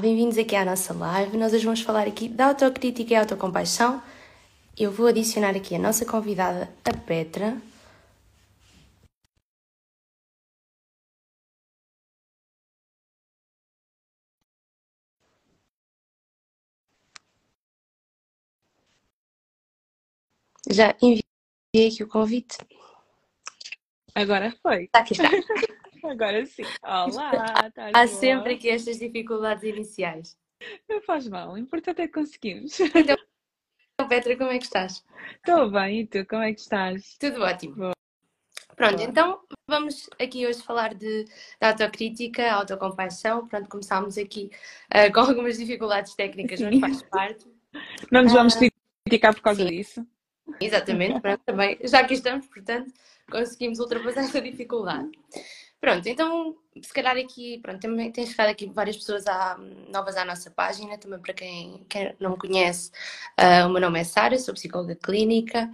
[0.00, 1.36] bem-vindos aqui à nossa live.
[1.36, 4.00] Nós hoje vamos falar aqui da autocrítica e autocompaixão.
[4.78, 7.60] Eu vou adicionar aqui a nossa convidada, a Petra.
[20.70, 22.56] Já enviei aqui o convite.
[24.14, 24.86] Agora foi.
[24.88, 25.28] Tá aqui está.
[26.04, 26.62] Agora sim.
[26.82, 28.06] Olá, tá Há boa?
[28.08, 30.36] sempre aqui estas dificuldades iniciais.
[30.88, 32.78] Não faz mal, o importante é que conseguimos.
[32.80, 33.16] Então,
[34.08, 35.04] Petra, como é que estás?
[35.36, 37.16] Estou bem, e tu, como é que estás?
[37.18, 37.74] Tudo ótimo.
[37.76, 37.92] Boa.
[38.74, 39.08] Pronto, Boa.
[39.08, 43.46] então vamos aqui hoje falar de, de autocrítica, autocompaixão.
[43.46, 44.50] Pronto, começámos aqui
[44.90, 47.46] ah, com algumas dificuldades técnicas, mas faz parte.
[48.10, 48.60] Não nos vamos Ah,
[49.06, 49.68] criticar por causa sim.
[49.70, 50.06] disso.
[50.60, 52.92] Exatamente, pronto, também, já aqui estamos, portanto,
[53.30, 55.10] conseguimos ultrapassar essa dificuldade.
[55.82, 59.58] Pronto, então, se calhar aqui, pronto, também tem chegado aqui várias pessoas à-
[59.90, 62.92] novas à nossa página, também para quem, quem não me conhece,
[63.36, 65.70] ah, o meu nome é Sara, sou psicóloga clínica,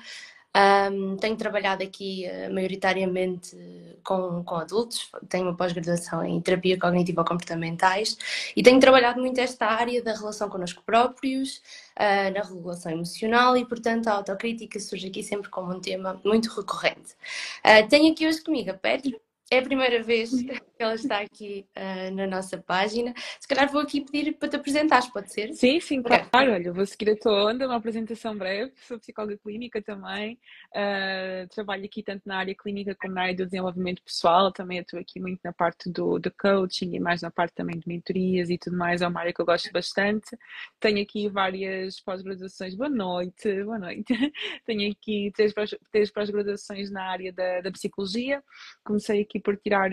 [0.54, 3.56] Ahm, tenho trabalhado aqui ah, maioritariamente
[4.04, 8.18] com, com adultos, tenho uma pós-graduação em terapia cognitivo-comportamentais
[8.56, 11.62] e tenho trabalhado muito esta área da relação connosco próprios,
[11.96, 16.48] ah, na regulação emocional e, portanto, a autocrítica surge aqui sempre como um tema muito
[16.50, 17.16] recorrente.
[17.64, 19.12] Ah, tenho aqui hoje comigo a Petra,
[19.50, 20.30] é a primeira vez
[20.78, 23.12] ela está aqui ah, na nossa página.
[23.40, 25.52] Se calhar vou aqui pedir para te apresentares, pode ser?
[25.54, 26.16] Sim, sim, Ok.
[26.30, 26.52] claro.
[26.52, 28.72] Olha, vou seguir a tua onda, uma apresentação breve.
[28.76, 30.38] Sou psicóloga clínica também.
[30.74, 34.52] Ah, trabalho aqui tanto na área clínica como na área do desenvolvimento pessoal.
[34.52, 37.88] Também estou aqui muito na parte do, do coaching e mais na parte também de
[37.88, 39.02] mentorias e tudo mais.
[39.02, 40.36] É uma área que eu gosto bastante.
[40.78, 42.74] Tenho aqui várias pós-graduações.
[42.76, 44.04] Boa noite, boa noite.
[44.64, 48.42] Tenho aqui três pós- três pós-graduações na área da, da psicologia.
[48.84, 49.92] Comecei aqui por tirar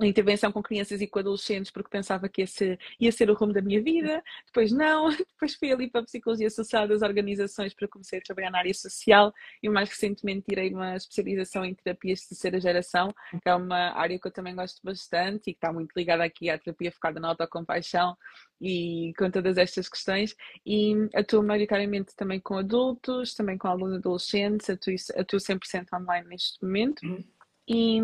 [0.00, 3.52] a intervenção com crianças e com adolescentes porque pensava que esse ia ser o rumo
[3.52, 7.88] da minha vida, depois não, depois fui ali para a Psicologia Social das Organizações para
[7.88, 12.28] comecei a trabalhar na área social e mais recentemente tirei uma especialização em terapias de
[12.28, 15.92] terceira geração, que é uma área que eu também gosto bastante e que está muito
[15.96, 18.16] ligada aqui à terapia focada na autocompaixão
[18.60, 20.34] e com todas estas questões.
[20.64, 26.62] E atuo maioritariamente também com adultos, também com alguns adolescentes, atuo, atuo 100% online neste
[26.62, 27.04] momento.
[27.04, 27.24] Uhum.
[27.68, 28.00] e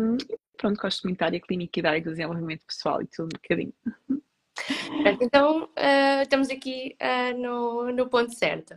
[0.57, 3.39] pronto, gosto muito da área clínica e da área do desenvolvimento pessoal e tudo um
[3.41, 3.73] bocadinho.
[5.21, 8.75] Então, ah, estamos aqui ah, no, no ponto certo.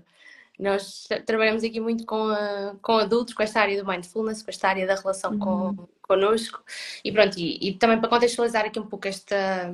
[0.60, 4.68] Nós trabalhamos aqui muito com, a- com adultos, com esta área do mindfulness, com esta
[4.68, 6.62] área da relação com, connosco.
[7.04, 9.72] E pronto, e, e também para contextualizar aqui um pouco esta,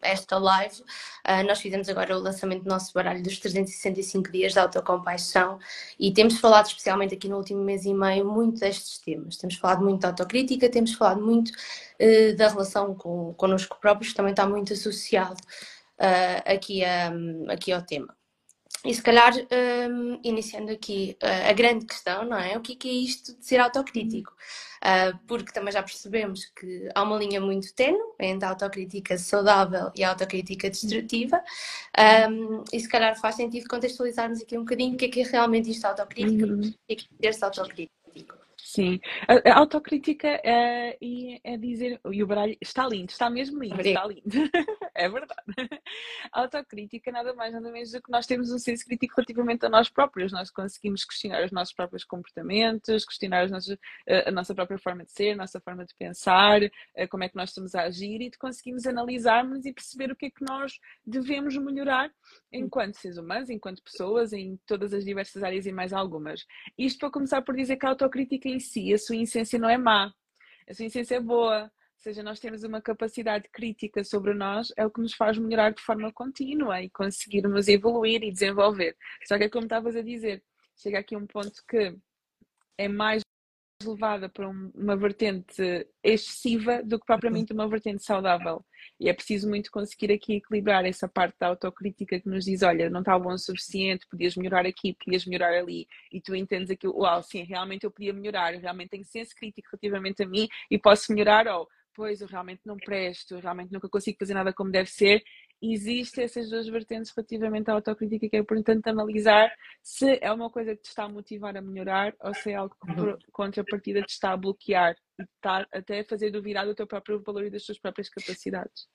[0.00, 0.82] esta live,
[1.24, 5.58] ah, nós fizemos agora o lançamento do nosso baralho dos 365 dias de autocompaixão
[5.98, 9.36] e temos falado especialmente aqui no último mês e meio muito destes temas.
[9.38, 11.50] Temos falado muito de autocrítica, temos falado muito
[11.98, 15.40] eh, da relação com, connosco próprios, que também está muito associado
[15.98, 17.12] ah, aqui, a-
[17.52, 18.16] aqui ao tema.
[18.84, 19.32] E se calhar,
[19.90, 22.56] hum, iniciando aqui ah, a grande questão, não é?
[22.56, 24.32] O que é que é isto de ser autocrítico?
[24.82, 29.90] Ah, porque também já percebemos que há uma linha muito tenue entre a autocrítica saudável
[29.96, 31.42] e a autocrítica destrutiva,
[31.98, 35.24] Hum, e se calhar faz sentido contextualizarmos aqui um bocadinho o que é que é
[35.24, 36.60] realmente isto autocrítica Uhum.
[36.62, 37.97] e o que é que é ser-se autocrítico.
[38.68, 43.62] Sim, a, a autocrítica é, e é dizer, e o baralho está lindo, está mesmo
[43.62, 44.22] lindo, está lindo,
[44.94, 45.42] é verdade.
[46.30, 49.70] A autocrítica nada mais nada menos do que nós temos um senso crítico relativamente a
[49.70, 53.74] nós próprios, nós conseguimos questionar os nossos próprios comportamentos, questionar os nossos,
[54.06, 57.28] a a nossa própria forma de ser, a nossa forma de pensar, eh, como é
[57.30, 60.78] que nós estamos a agir e conseguimos analisarmos e perceber o que é que nós
[61.06, 62.12] devemos melhorar
[62.52, 66.44] enquanto seres humanos, enquanto pessoas, em todas as diversas áreas e mais algumas.
[66.76, 69.78] Isto para começar por dizer que a autocrítica em si, a sua essência não é
[69.78, 70.12] má,
[70.68, 71.64] a sua essência é boa.
[71.64, 75.70] Ou seja, nós temos uma capacidade crítica sobre nós, é o que nos faz melhorar
[75.70, 78.96] de forma contínua e conseguirmos evoluir e desenvolver.
[79.26, 80.42] Só que é como estavas a dizer,
[80.76, 81.96] chega aqui um ponto que
[82.76, 83.22] é mais
[83.86, 88.64] levada para um- uma vertente excessiva do que propriamente uma vertente saudável.
[88.98, 92.90] E é preciso muito conseguir aqui equilibrar essa parte da autocrítica que nos diz, olha,
[92.90, 96.96] não está bom o suficiente, podias melhorar aqui, podias melhorar ali, e tu entendes aquilo,
[96.98, 100.76] uau, sim, realmente eu podia melhorar, eu realmente tenho senso crítico relativamente a mim e
[100.76, 104.70] posso melhorar, ou pois eu realmente não presto, eu realmente nunca consigo fazer nada como
[104.70, 105.20] deve ser.
[105.60, 109.50] Existem essas duas vertentes relativamente à autocrítica que é importante analisar
[109.82, 112.76] se é uma coisa que te está a motivar a melhorar ou se é algo
[112.80, 116.86] que por contrapartida te está a bloquear e está até a fazer duvidar do teu
[116.86, 118.86] próprio valor e das tuas próprias capacidades.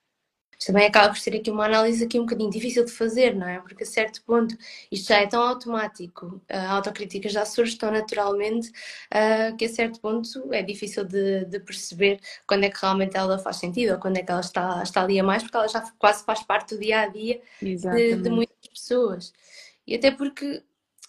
[0.65, 3.59] Também acaba por ser aqui uma análise aqui um bocadinho difícil de fazer, não é?
[3.59, 4.55] Porque a certo ponto
[4.91, 9.99] isto já é tão automático, a autocrítica já surge tão naturalmente uh, que a certo
[9.99, 14.17] ponto é difícil de, de, perceber quando é que realmente ela faz sentido ou quando
[14.17, 16.81] é que ela está, está ali a mais, porque ela já quase faz parte do
[16.81, 19.33] dia a dia de, de muitas pessoas.
[19.85, 20.63] E até porque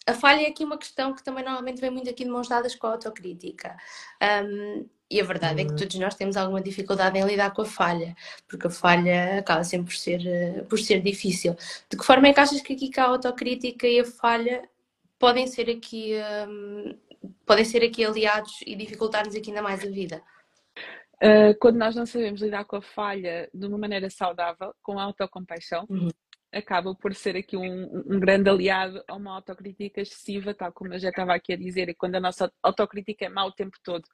[0.06, 2.74] a falha é aqui uma questão que também normalmente vem muito aqui de mãos dadas
[2.74, 3.76] com a autocrítica.
[4.22, 5.76] Um, e a verdade é que uhum.
[5.76, 8.16] todos nós temos alguma dificuldade em lidar com a falha,
[8.48, 11.54] porque a falha acaba sempre por ser, eh, por ser difícil.
[11.90, 14.68] De que forma é que achas que aqui a autocrítica e a falha
[15.18, 16.14] podem ser aqui,
[16.48, 16.96] um,
[17.46, 20.22] podem ser aqui aliados e dificultar-nos aqui ainda mais a vida?
[21.16, 25.86] Uh, quando nós não sabemos lidar com a falha de uma maneira saudável, com autocompaixão,
[25.88, 26.08] uhum
[26.54, 30.98] acaba por ser aqui um, um, grande aliado a uma autocrítica excessiva, tal como eu
[30.98, 34.04] já estava aqui a dizer, e quando a nossa autocrítica é má o tempo todo.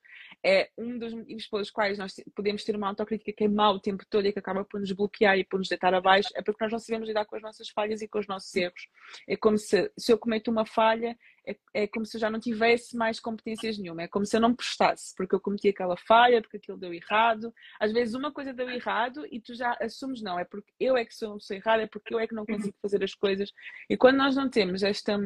[0.45, 3.81] É um dos motivos pelos quais nós podemos ter uma autocrítica que é má o
[3.81, 6.65] tempo todo e que acaba por nos bloquear e por nos deitar abaixo, é porque
[6.65, 8.89] nós não sabemos lidar com as nossas falhas e com os nossos erros.
[9.29, 11.17] É como se, se eu cometo uma falha,
[11.51, 14.41] é, é, como se eu já não tivesse mais competências nenhuma, é como se eu
[14.41, 17.53] não prestasse, porque eu cometi aquela falha, porque aquilo deu errado.
[17.79, 21.05] Às vezes uma coisa deu errado e tu já assumes, não, é porque eu é
[21.05, 23.53] que sou uma pessoa errada, é porque eu é que não consigo fazer as coisas.
[23.89, 25.19] E quando nós não temos esta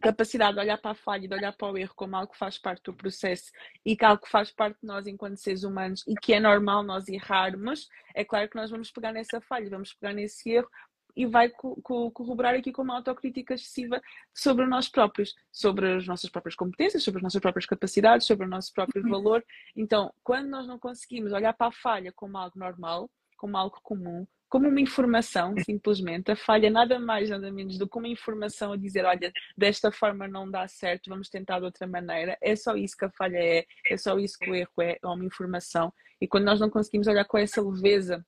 [0.00, 2.38] capacidade de olhar para a falha e de olhar para o erro como algo que
[2.38, 3.50] faz parte do processo
[3.84, 6.82] e que algo que faz parte de nós enquanto seres humanos e que é normal
[6.82, 10.68] nós errarmos, é claro que nós vamos pegar nessa falha, vamos pegar nesse erro
[11.16, 14.00] e vai co co corroborar aqui com uma autocrítica excessiva
[14.34, 18.48] sobre nós próprios, sobre as nossas próprias competências, sobre as nossas próprias capacidades, sobre o
[18.48, 19.10] nosso próprio uhum.
[19.10, 19.44] valor.
[19.74, 24.26] Então, quando nós não conseguimos olhar para a falha como algo normal, como algo comum,
[24.48, 28.76] como uma informação, simplesmente, a falha nada mais, nada menos do que uma informação a
[28.76, 32.38] dizer, olha, desta forma não dá certo, vamos tentar de outra maneira.
[32.40, 35.06] É só isso que a falha é, é só isso que o erro é, é
[35.06, 35.92] uma informação.
[36.20, 38.24] E quando nós não conseguimos olhar com essa leveza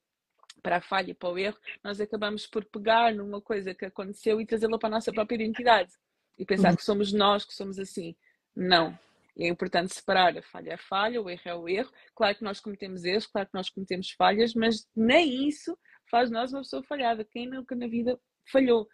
[0.61, 4.39] para a falha e para o erro, nós acabamos por pegar numa coisa que aconteceu
[4.39, 5.91] e trazê-la para a nossa própria identidade
[6.37, 6.75] e pensar uhum.
[6.75, 8.15] que somos nós que somos assim.
[8.55, 8.97] Não.
[9.37, 11.91] É importante separar a falha é a falha, o erro é o erro.
[12.13, 15.77] Claro que nós cometemos erros, claro que nós cometemos falhas, mas nem isso
[16.11, 17.23] faz nós uma pessoa falhada.
[17.23, 18.19] Quem nunca na vida
[18.51, 18.87] falhou,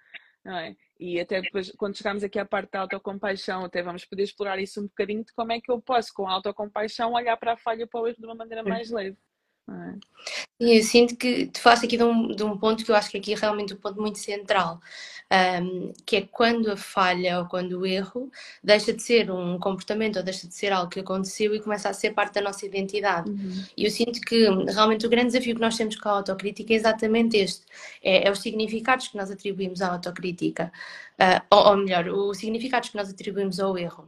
[0.44, 0.76] não é?
[1.00, 4.80] E até depois, quando chegamos aqui à parte da autocompaixão, até vamos poder explorar isso
[4.80, 7.88] um bocadinho de como é que eu posso, com a autocompaixão, olhar para a falha
[7.88, 9.18] para o erro de uma maneira mais leve.
[9.68, 9.96] É?
[10.60, 13.10] E eu sinto que te faço aqui de um, de um ponto que eu acho
[13.10, 14.80] que aqui é realmente um ponto muito central,
[15.62, 18.32] um, que é quando a falha ou quando o erro
[18.64, 21.94] deixa de ser um comportamento ou deixa de ser algo que aconteceu e começa a
[21.94, 23.30] ser parte da nossa identidade.
[23.30, 23.66] Uhum.
[23.76, 26.76] E eu sinto que realmente o grande desafio que nós temos com a autocrítica é
[26.76, 27.66] exatamente este:
[28.04, 30.72] é, é os significados que nós atribuímos à autocrítica,
[31.20, 34.08] uh, ou, ou melhor, os significados que nós atribuímos ao erro.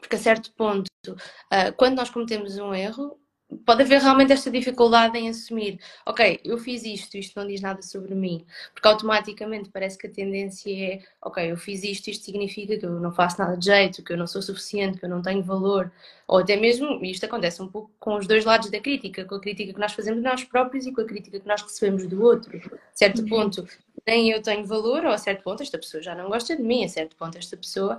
[0.00, 3.18] Porque a certo ponto, uh, quando nós cometemos um erro,
[3.64, 7.82] pode haver realmente esta dificuldade em assumir, ok, eu fiz isto, isto não diz nada
[7.82, 12.76] sobre mim, porque automaticamente parece que a tendência é, ok, eu fiz isto, isto significa
[12.76, 15.22] que eu não faço nada de jeito, que eu não sou suficiente, que eu não
[15.22, 15.90] tenho valor,
[16.26, 19.40] ou até mesmo, isto acontece um pouco com os dois lados da crítica, com a
[19.40, 22.22] crítica que nós fazemos de nós próprios e com a crítica que nós recebemos do
[22.22, 22.56] outro.
[22.56, 23.28] A certo uhum.
[23.28, 23.66] ponto,
[24.06, 26.84] nem eu tenho valor, ou a certo ponto esta pessoa já não gosta de mim,
[26.84, 27.96] a certo ponto esta pessoa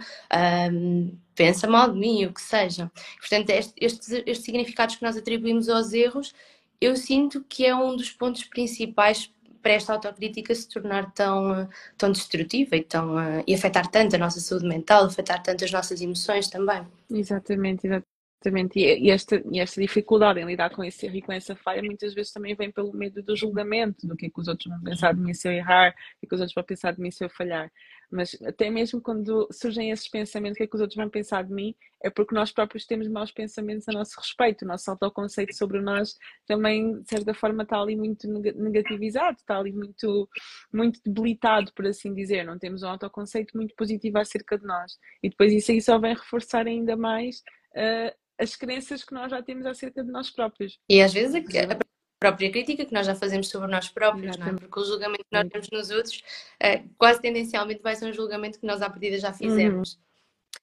[1.36, 2.92] pensa mal de mim, o que seja.
[3.20, 6.34] Portanto, estes, estes significados que nós atribuímos aos erros,
[6.80, 9.32] eu sinto que é um dos pontos principais
[9.62, 11.68] para esta autocrítica se tornar tão,
[11.98, 15.72] tão destrutiva e, tão, uh, e afetar tanto a nossa saúde mental, afetar tanto as
[15.72, 16.86] nossas emoções também.
[17.10, 18.13] Exatamente, exatamente.
[18.44, 21.82] Exatamente, e esta, e esta dificuldade em lidar com esse erro e com essa falha
[21.82, 24.82] muitas vezes também vem pelo medo do julgamento, do que é que os outros vão
[24.82, 27.00] pensar de mim se eu errar, o que é que os outros vão pensar de
[27.00, 27.72] mim se eu falhar.
[28.12, 31.44] Mas até mesmo quando surgem esses pensamentos, o que é que os outros vão pensar
[31.46, 35.56] de mim, é porque nós próprios temos maus pensamentos a nosso respeito, o nosso autoconceito
[35.56, 40.30] sobre nós também, de certa forma, está ali muito negativizado, está ali muito,
[40.72, 42.44] muito debilitado, por assim dizer.
[42.44, 44.98] Não temos um autoconceito muito positivo acerca de nós.
[45.24, 47.42] E depois isso aí só vem reforçar ainda mais.
[47.74, 50.80] Uh, as crenças que nós já temos acerca de nós próprios.
[50.90, 51.78] E às vezes a, a
[52.20, 54.54] própria crítica que nós já fazemos sobre nós próprios, não é?
[54.54, 56.24] Porque o julgamento que nós temos nos outros,
[56.60, 60.00] é, quase tendencialmente vai ser um julgamento que nós à partida já fizemos.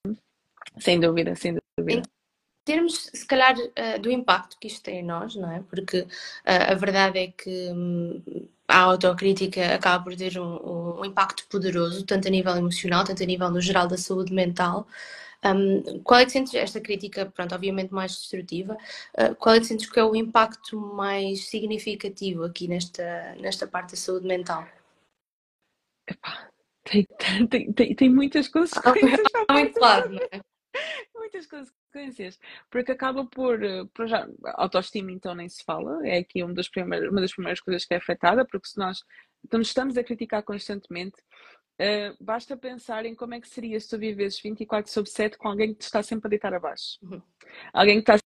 [0.07, 0.17] Uhum.
[0.79, 2.01] Sem dúvida, sem dúvida.
[2.01, 5.61] Em termos, se calhar, uh, do impacto que isto tem em nós, não é?
[5.69, 6.07] Porque uh,
[6.45, 8.23] a verdade é que um,
[8.69, 13.27] a autocrítica acaba por ter um, um impacto poderoso, tanto a nível emocional, tanto a
[13.27, 14.87] nível no geral da saúde mental.
[15.45, 18.77] Um, qual é que sentes esta crítica, pronto, obviamente mais destrutiva,
[19.19, 23.93] uh, qual é que sentes que é o impacto mais significativo aqui nesta, nesta parte
[23.93, 24.69] da saúde mental?
[26.07, 26.51] Epá,
[26.85, 27.07] tem,
[27.49, 29.21] tem, tem, tem muitas consequências.
[29.27, 30.41] Está muito claro, não é?
[31.15, 32.39] muitas consequências,
[32.71, 36.69] porque acaba por, eh, por já, autoestima então nem se fala, é aqui um dos
[36.69, 39.05] primeiros, uma das primeiras coisas que é afetada, porque se nós
[39.45, 41.17] então, estamos a criticar constantemente,
[41.81, 45.49] uh, basta pensar em como é que seria se tu vivesses 24 sobre 7 com
[45.49, 46.99] alguém que te está sempre a deitar abaixo.
[47.03, 47.23] Uhum.
[47.73, 48.19] Alguém que está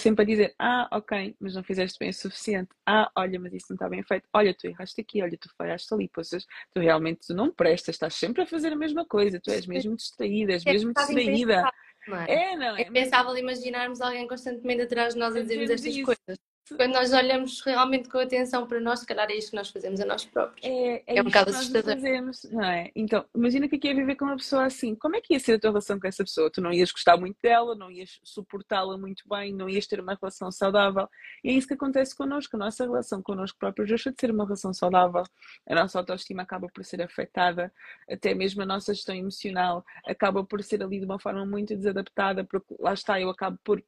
[0.00, 2.68] sempre a dizer, ah, ok, mas não fizeste bem o suficiente.
[2.86, 4.28] Ah, olha, mas isso não está bem feito.
[4.32, 6.10] Olha, tu erraste aqui, olha, tu falhaste ali.
[6.12, 9.96] Pois, tu realmente não prestas, estás sempre a fazer a mesma coisa, tu és mesmo
[9.96, 11.62] distraída, és é mesmo distraída.
[12.06, 12.26] Não é?
[12.28, 12.82] é, não é?
[12.82, 16.04] É pensável imaginarmos alguém constantemente atrás de nós a dizer estas isso.
[16.04, 16.38] coisas.
[16.74, 20.00] Quando nós olhamos realmente com atenção para nós, se calhar é isto que nós fazemos
[20.00, 20.66] a nós próprios.
[20.66, 21.94] É, é, é um bocado assustador.
[21.94, 22.90] Fazemos, não é?
[22.96, 24.94] Então, imagina que aqui é viver com uma pessoa assim.
[24.96, 26.50] Como é que ia ser a tua relação com essa pessoa?
[26.50, 30.18] Tu não ias gostar muito dela, não ias suportá-la muito bem, não ias ter uma
[30.20, 31.08] relação saudável.
[31.44, 32.56] E é isso que acontece connosco.
[32.56, 35.22] A nossa relação connosco próprios deixa de ser uma relação saudável.
[35.68, 37.72] A nossa autoestima acaba por ser afetada,
[38.10, 42.44] até mesmo a nossa gestão emocional acaba por ser ali de uma forma muito desadaptada,
[42.44, 43.82] porque lá está, eu acabo por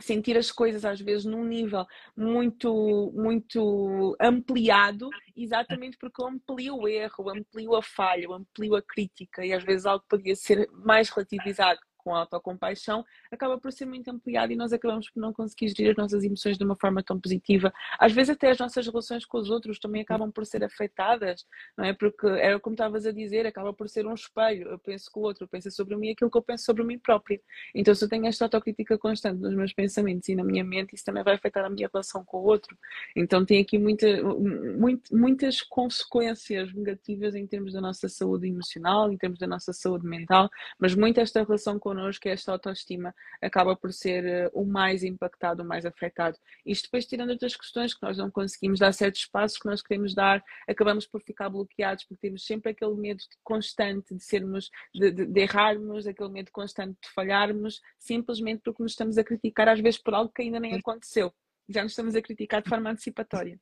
[0.00, 1.86] sentir as coisas às vezes num nível
[2.16, 9.44] muito muito ampliado exatamente porque eu amplio o erro, amplio a falha, amplio a crítica
[9.44, 14.52] e às vezes algo podia ser mais relativizado com autocompaixão, acaba por ser muito ampliado
[14.52, 17.72] e nós acabamos por não conseguir gerir as nossas emoções de uma forma tão positiva.
[17.98, 21.44] Às vezes até as nossas relações com os outros também acabam por ser afetadas,
[21.76, 21.92] não é?
[21.92, 24.68] Porque era como estavas a dizer, acaba por ser um espelho.
[24.68, 27.40] Eu penso que o outro pensa sobre mim aquilo que eu penso sobre mim própria.
[27.74, 31.04] Então se eu tenho esta autocrítica constante nos meus pensamentos e na minha mente, isso
[31.04, 32.76] também vai afetar a minha relação com o outro.
[33.16, 39.16] Então tem aqui muita, muito, muitas consequências negativas em termos da nossa saúde emocional, em
[39.16, 43.92] termos da nossa saúde mental, mas muito esta relação com connosco, esta autoestima acaba por
[43.92, 46.36] ser eh, o mais impactado, o mais afetado.
[46.66, 50.14] Isto depois tirando outras questões que nós não conseguimos dar certos passos que nós queremos
[50.14, 55.26] dar, acabamos por ficar bloqueados porque temos sempre aquele medo constante de sermos, de, de,
[55.26, 60.00] de errarmos, aquele medo constante de falharmos, simplesmente porque nos estamos a criticar às vezes
[60.00, 61.32] por algo que ainda nem aconteceu.
[61.68, 63.58] Já nos estamos a criticar de forma antecipatória.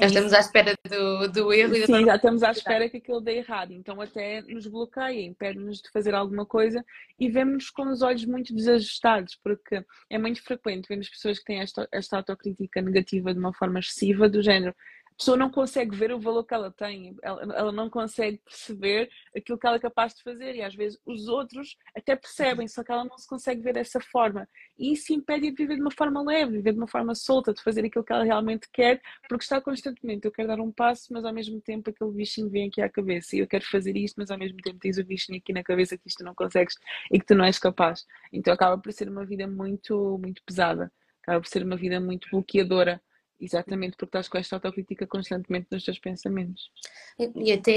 [0.00, 3.20] Já estamos à espera do, do erro e Sim, já estamos à espera que aquilo
[3.20, 3.72] dê errado.
[3.72, 6.84] Então até nos bloqueia, impede-nos de fazer alguma coisa
[7.18, 11.60] e vemos com os olhos muito desajustados, porque é muito frequente vemos pessoas que têm
[11.60, 14.74] esta, esta autocrítica negativa de uma forma excessiva, do género
[15.14, 19.08] a pessoa não consegue ver o valor que ela tem, ela, ela, não consegue perceber
[19.34, 22.82] aquilo que ela é capaz de fazer e às vezes os outros até percebem, só
[22.82, 24.48] que ela não se consegue ver dessa forma.
[24.76, 27.54] E isso impede de viver de uma forma leve, de viver de uma forma solta,
[27.54, 31.12] de fazer aquilo que ela realmente quer, porque está constantemente, eu quero dar um passo,
[31.12, 34.16] mas ao mesmo tempo aquele bichinho vem aqui à cabeça e eu quero fazer isto,
[34.18, 36.74] mas ao mesmo tempo tens o bichinho aqui na cabeça que isto não consegues
[37.12, 38.04] e que tu não és capaz.
[38.32, 40.92] Então acaba por ser uma vida muito, muito pesada,
[41.22, 43.00] acaba por ser uma vida muito bloqueadora
[43.40, 46.70] Exatamente, porque estás com esta autocrítica constantemente nos teus pensamentos.
[47.18, 47.74] E, até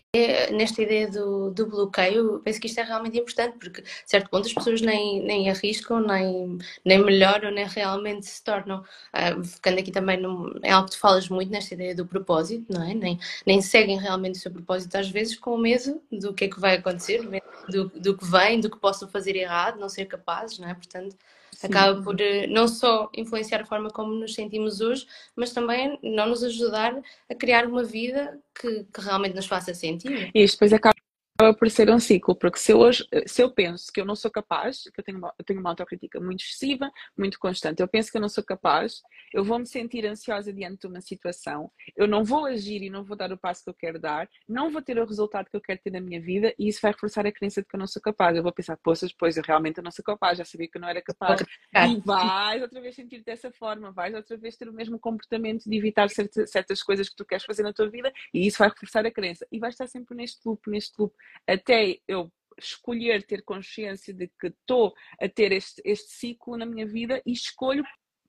[0.51, 4.53] nesta ideia do, do bloqueio, penso que isto é realmente importante, porque, certo ponto, as
[4.53, 8.83] pessoas nem, nem arriscam, nem, nem melhoram, nem realmente se tornam.
[9.13, 12.71] Uh, ficando aqui também num, é algo que tu falas muito nesta ideia do propósito,
[12.71, 12.93] não é?
[12.93, 16.59] Nem, nem seguem realmente o seu propósito, às vezes, com medo do que é que
[16.59, 17.21] vai acontecer,
[17.69, 20.73] do, do que vem, do que possam fazer errado, não ser capazes, não é?
[20.73, 21.15] Portanto
[21.57, 21.67] Sim.
[21.67, 26.27] acaba por eh, não só influenciar a forma como nos sentimos hoje, mas também não
[26.27, 26.95] nos ajudar
[27.27, 30.13] a criar uma vida que, que realmente nos faça sentido.
[30.35, 30.93] E depois acaba
[31.37, 34.15] acaba por ser um ciclo, porque se eu hoje, se eu penso que eu não
[34.15, 37.87] sou capaz, que eu tenho uma, eu tenho uma autocrítica muito excessiva, muito constante, eu
[37.87, 41.71] penso que eu não sou capaz, eu vou me sentir ansiosa diante de uma situação,
[41.95, 44.71] eu não vou agir e não vou dar o passo que eu quero dar, não
[44.71, 47.25] vou ter o resultado que eu quero ter na minha vida e isso vai reforçar
[47.27, 48.35] a crença de que eu não sou capaz.
[48.35, 50.89] Eu vou pensar, poças, pois eu realmente não sou capaz, já sabia que eu não
[50.89, 51.43] era capaz.
[51.75, 55.77] E vais outra vez sentir dessa forma, vais outra vez ter o mesmo comportamento de
[55.77, 59.11] evitar certas coisas que tu queres fazer na tua vida e isso vai reforçar a
[59.11, 59.45] crença.
[59.51, 61.13] E vais estar sempre neste loop, neste loop
[61.47, 66.85] até eu escolher ter consciência de que estou a ter este, este ciclo na minha
[66.85, 67.83] vida e escolho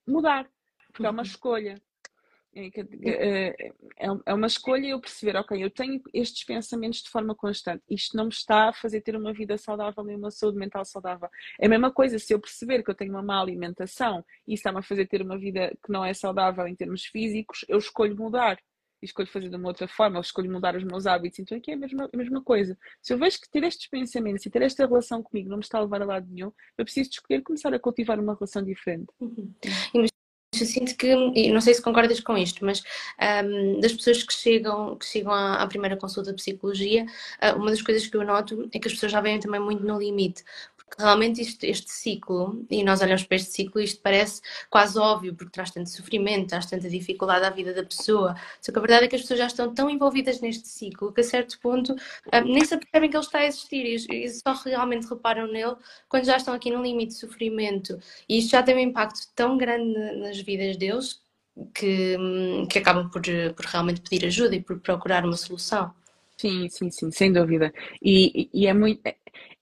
[0.06, 0.48] mudar,
[0.92, 1.28] porque é uma uhum.
[1.28, 1.80] escolha.
[2.54, 7.84] É, é, é uma escolha eu perceber, ok, eu tenho estes pensamentos de forma constante,
[7.88, 11.28] isto não me está a fazer ter uma vida saudável e uma saúde mental saudável.
[11.60, 14.60] É a mesma coisa se eu perceber que eu tenho uma má alimentação e isso
[14.60, 18.16] está-me a fazer ter uma vida que não é saudável em termos físicos, eu escolho
[18.16, 18.58] mudar
[19.02, 21.70] e escolho fazer de uma outra forma, ou escolho mudar os meus hábitos, então aqui
[21.70, 22.76] é a mesma, a mesma coisa.
[23.00, 25.78] Se eu vejo que ter estes pensamentos e ter esta relação comigo não me está
[25.78, 29.08] a levar a lado nenhum, eu preciso escolher começar a cultivar uma relação diferente.
[29.20, 29.54] Uhum.
[30.60, 32.82] Eu sinto que, e não sei se concordas com isto, mas
[33.44, 37.04] um, das pessoas que chegam, que chegam à, à primeira consulta de psicologia,
[37.42, 39.84] uh, uma das coisas que eu noto é que as pessoas já vêm também muito
[39.84, 40.42] no limite
[40.98, 44.40] realmente isto, este ciclo, e nós olhamos para este ciclo, isto parece
[44.70, 48.34] quase óbvio, porque traz tanto sofrimento, traz tanta dificuldade à vida da pessoa.
[48.60, 51.20] Só que a verdade é que as pessoas já estão tão envolvidas neste ciclo que
[51.20, 54.52] a certo ponto um, nem se percebem que ele está a existir e, e só
[54.64, 55.76] realmente reparam nele
[56.08, 57.98] quando já estão aqui no limite de sofrimento.
[58.28, 61.20] E isto já tem um impacto tão grande nas vidas deles
[61.74, 63.22] que, hum, que acabam por,
[63.54, 65.92] por realmente pedir ajuda e por procurar uma solução.
[66.36, 67.72] Sim, sim, sim, sem dúvida.
[68.00, 69.02] E, e é muito,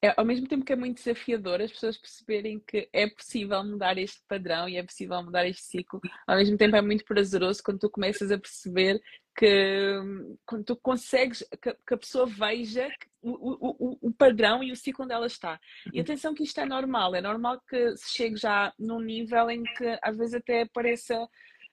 [0.03, 3.97] é, ao mesmo tempo que é muito desafiador as pessoas perceberem que é possível mudar
[3.97, 7.81] este padrão e é possível mudar este ciclo, ao mesmo tempo é muito prazeroso quando
[7.81, 9.01] tu começas a perceber
[9.37, 10.01] que
[10.47, 12.89] quando tu consegues que, que a pessoa veja
[13.23, 15.61] o, o, o, padrão e o ciclo onde ela está.
[15.93, 19.63] E atenção que isto é normal, é normal que se chegue já num nível em
[19.63, 21.29] que às vezes até pareça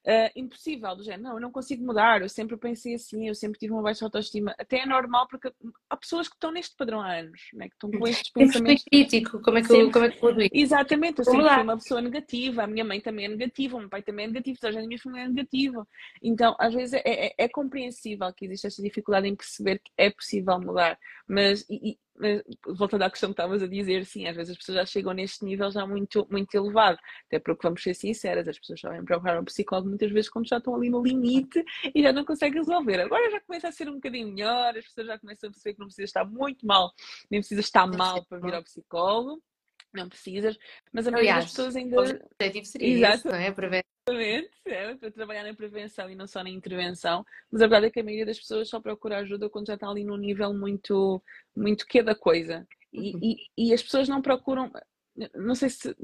[0.06, 3.60] uh, impossível, do género, não, eu não consigo mudar, eu sempre pensei assim, eu sempre
[3.60, 4.54] tive uma baixa autoestima.
[4.58, 5.52] Até é normal porque
[5.90, 7.68] há pessoas que estão neste padrão há anos, né?
[7.68, 8.84] que estão com estes pensamentos.
[8.84, 9.84] crítico, como é que sempre...
[9.86, 13.00] eu, como é que eu Exatamente, eu sempre fui uma pessoa negativa, a minha mãe
[13.00, 15.88] também é negativa, o meu pai também é negativo, toda a minha família é negativa.
[16.22, 20.10] Então, às vezes é, é, é compreensível que existe esta dificuldade em perceber que é
[20.10, 21.98] possível mudar, mas e,
[22.68, 25.44] voltando à questão que estavas a dizer, sim, às vezes as pessoas já chegam neste
[25.44, 29.40] nível já muito, muito elevado, até porque vamos ser sinceras, as pessoas já vêm procurar
[29.40, 33.00] um psicólogo muitas vezes quando já estão ali no limite e já não conseguem resolver.
[33.02, 35.80] Agora já começa a ser um bocadinho melhor, as pessoas já começam a perceber que
[35.80, 36.92] não precisa estar muito mal,
[37.30, 39.42] nem precisa estar mal para vir ao psicólogo.
[39.94, 40.58] Não precisas,
[40.92, 41.96] mas a maioria das pessoas ainda.
[41.96, 43.16] O objetivo seria Exato.
[43.18, 43.52] Isso, não é?
[43.52, 43.93] Prevenção.
[44.06, 47.90] Exatamente, é, para trabalhar na prevenção e não só na intervenção, mas a verdade é
[47.90, 51.24] que a maioria das pessoas só procura ajuda quando já está ali num nível muito,
[51.56, 52.68] muito que da coisa.
[52.92, 53.16] E,
[53.58, 54.70] e, e, as pessoas não procuram,
[55.36, 55.96] não sei se,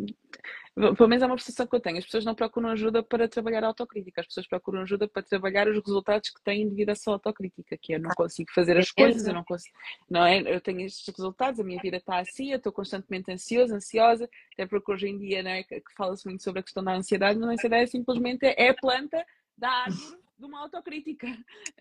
[0.76, 3.64] pelo menos é uma percepção que eu tenho, as pessoas não procuram ajuda para trabalhar
[3.64, 7.14] a autocrítica, as pessoas procuram ajuda para trabalhar os resultados que têm devido à sua
[7.14, 9.76] autocrítica, que eu não consigo fazer as coisas, eu não consigo,
[10.10, 10.42] não é?
[10.42, 14.68] Eu tenho estes resultados, a minha vida está assim, eu estou constantemente ansiosa, ansiosa, até
[14.68, 17.50] porque hoje em dia, não é, que fala-se muito sobre a questão da ansiedade, mas
[17.50, 19.26] a ansiedade é simplesmente é a planta
[19.58, 21.28] da árvore de uma autocrítica,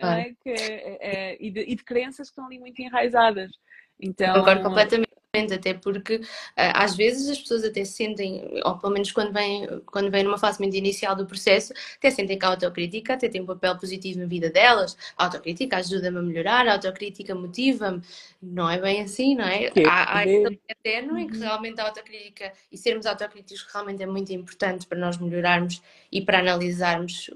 [0.00, 0.18] ah.
[0.18, 0.34] é?
[0.42, 3.52] Que é, é, e, de, e de crenças que estão ali muito enraizadas.
[4.00, 6.22] Então, Concordo completamente até porque uh,
[6.56, 10.58] às vezes as pessoas até sentem, ou pelo menos quando vêm, quando vêm numa fase
[10.58, 14.26] muito inicial do processo, até sentem que a autocrítica até tem um papel positivo na
[14.26, 14.96] vida delas.
[15.18, 18.00] A autocrítica ajuda-me a melhorar, a autocrítica motiva-me.
[18.40, 19.70] Não é bem assim, não é?
[19.70, 21.42] Que há, há esse eterno em que uhum.
[21.42, 26.38] realmente a autocrítica e sermos autocríticos realmente é muito importante para nós melhorarmos e para
[26.38, 27.30] analisarmos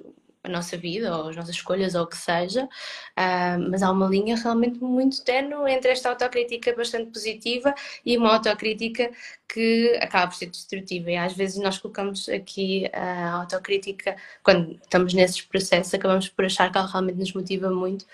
[0.44, 4.08] a nossa vida ou as nossas escolhas ou o que seja, uh, mas há uma
[4.08, 9.11] linha realmente muito tenue entre esta autocrítica bastante positiva e uma autocrítica
[9.48, 11.11] que acaba por ser destrutiva.
[11.11, 16.70] E às vezes nós colocamos aqui a autocrítica, quando estamos nesses processos, acabamos por achar
[16.70, 18.05] que ela realmente nos motiva muito,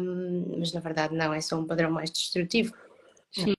[0.00, 2.74] um, mas na verdade não, é só um padrão mais destrutivo.
[3.32, 3.54] Sim,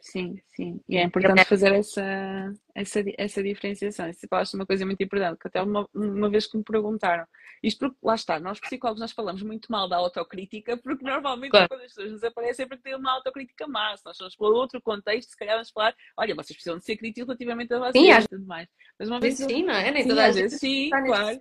[0.00, 0.80] sim, sim.
[0.88, 4.08] E é importante fazer essa, essa, essa diferenciação.
[4.08, 7.26] Isso falaste uma coisa muito importante, que até uma, uma vez que me perguntaram,
[7.62, 11.68] isto porque, lá está, nós psicólogos nós falamos muito mal da autocrítica, porque normalmente claro.
[11.68, 13.96] quando as pessoas nos aparecem é porque têm uma autocrítica má.
[13.96, 16.96] Se nós formos para outro contexto, se calhar vamos falar, olha, vocês precisam de ser
[16.96, 18.68] críticos relativamente a vocês sim, e tudo mais.
[18.98, 19.36] Mas uma vez.
[19.36, 19.90] Sim, não é?
[19.90, 20.50] Nem toda a gente.
[20.50, 21.40] Sim, claro.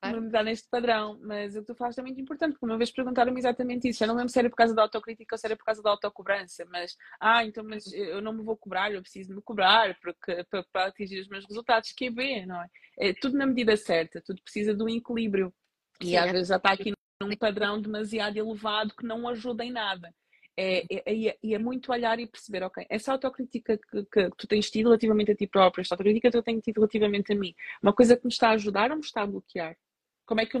[0.00, 0.22] claro.
[0.22, 1.18] Mudar neste padrão.
[1.22, 4.04] Mas o que tu falaste é muito importante, porque uma vez perguntaram-me exatamente isso.
[4.04, 5.90] Eu não lembro se era por causa da autocrítica ou se era por causa da
[5.90, 10.44] autocobrança, mas, ah, então, mas eu não me vou cobrar, eu preciso me cobrar porque,
[10.44, 12.68] para, para atingir os meus resultados, que é bem, não é?
[12.98, 15.52] É tudo na medida certa, tudo precisa de um equilíbrio.
[16.00, 20.12] E às vezes já está aqui num padrão demasiado elevado que não ajuda em nada.
[20.54, 24.70] É, é, é, é, muito olhar e perceber, ok, essa autocrítica que, que, tu tens
[24.70, 27.94] tido relativamente a ti próprio, esta autocrítica que eu tenho tido relativamente a mim, uma
[27.94, 29.78] coisa que me está a ajudar ou me está a bloquear?
[30.26, 30.60] Como é que eu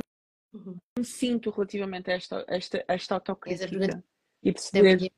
[0.54, 0.78] uhum.
[0.98, 4.02] me sinto relativamente a esta, esta, esta autocrítica?
[4.42, 5.12] E perceber,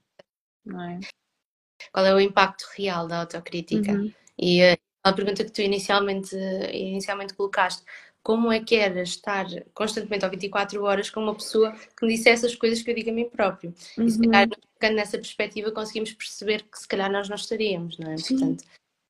[0.65, 1.01] não é?
[1.93, 3.93] Qual é o impacto real da autocrítica?
[3.93, 4.13] Uhum.
[4.39, 6.35] E uh, a pergunta que tu inicialmente,
[6.73, 7.83] inicialmente colocaste,
[8.23, 12.47] como é que era estar constantemente ou 24 horas com uma pessoa que me dissesse
[12.47, 13.75] as coisas que eu digo a mim próprio?
[13.99, 14.07] Uhum.
[14.07, 18.13] E se calhar, ficando nessa perspectiva, conseguimos perceber que se calhar nós não estaríamos, não
[18.13, 18.17] é?
[18.17, 18.39] Sim.
[18.39, 18.65] Portanto,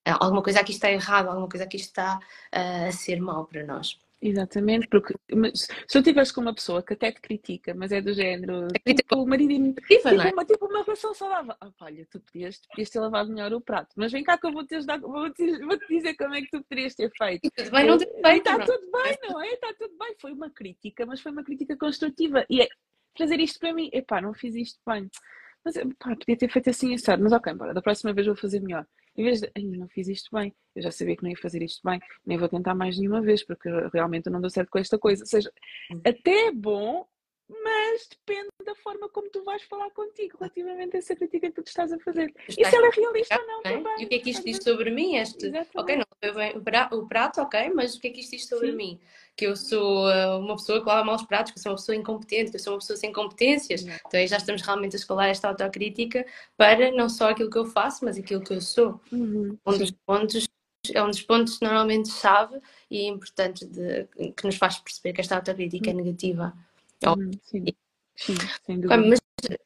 [0.04, 3.96] alguma coisa aqui está errada, alguma coisa aqui está uh, a ser mal para nós.
[4.20, 5.14] Exatamente, porque
[5.54, 8.94] se eu estiveres com uma pessoa que até te critica, mas é do género, é
[8.94, 10.32] tipo, o marido tipo, é?
[10.32, 11.54] uma, tipo uma relação saudável.
[11.62, 14.52] Oh, olha, tu podias, podias ter lavado melhor o prato, mas vem cá que eu
[14.52, 17.50] vou-te ajudar, vou-te vou -te dizer como é que tu poderias ter feito.
[17.54, 18.48] tudo bem, não feito.
[18.48, 19.48] Está tudo bem, não é?
[19.52, 20.14] Está tudo bem.
[20.18, 22.46] Foi uma crítica, mas foi uma crítica construtiva.
[22.48, 22.68] E é
[23.18, 25.08] fazer isto para mim, epá, não fiz isto bem.
[25.64, 27.22] Mas pá, podia ter feito assim, sabe?
[27.22, 28.86] Mas ok, bora, da próxima vez vou fazer melhor.
[29.16, 31.62] Em vez de, ainda não fiz isto bem, eu já sabia que não ia fazer
[31.62, 34.98] isto bem, nem vou tentar mais nenhuma vez, porque realmente não deu certo com esta
[34.98, 35.22] coisa.
[35.22, 35.52] Ou seja,
[35.90, 36.00] uhum.
[36.04, 37.06] até é bom
[37.48, 41.66] mas depende da forma como tu vais falar contigo relativamente a essa crítica que tu
[41.66, 42.32] estás a fazer.
[42.48, 43.62] E se ela é realista ou não, é?
[43.62, 44.02] também.
[44.02, 45.16] E o que é que isto diz sobre mim?
[45.16, 48.46] Este, ok, não foi bem o prato, ok, mas o que é que isto diz
[48.46, 48.76] sobre Sim.
[48.76, 49.00] mim?
[49.36, 51.96] Que eu sou uh, uma pessoa que lava maus pratos, que eu sou uma pessoa
[51.96, 53.82] incompetente, que eu sou uma pessoa sem competências.
[53.82, 56.24] Então aí já estamos realmente a escalar esta autocrítica
[56.56, 59.00] para não só aquilo que eu faço, mas aquilo que eu sou.
[59.12, 59.58] Uhum.
[59.66, 60.48] Um dos pontos
[60.92, 65.36] é um dos pontos normalmente chave e importantes de, que nos faz perceber que esta
[65.36, 66.54] autocrítica é negativa.
[67.06, 67.64] Uhum, sim.
[68.16, 68.96] sim, sem dúvida.
[69.08, 69.20] Mas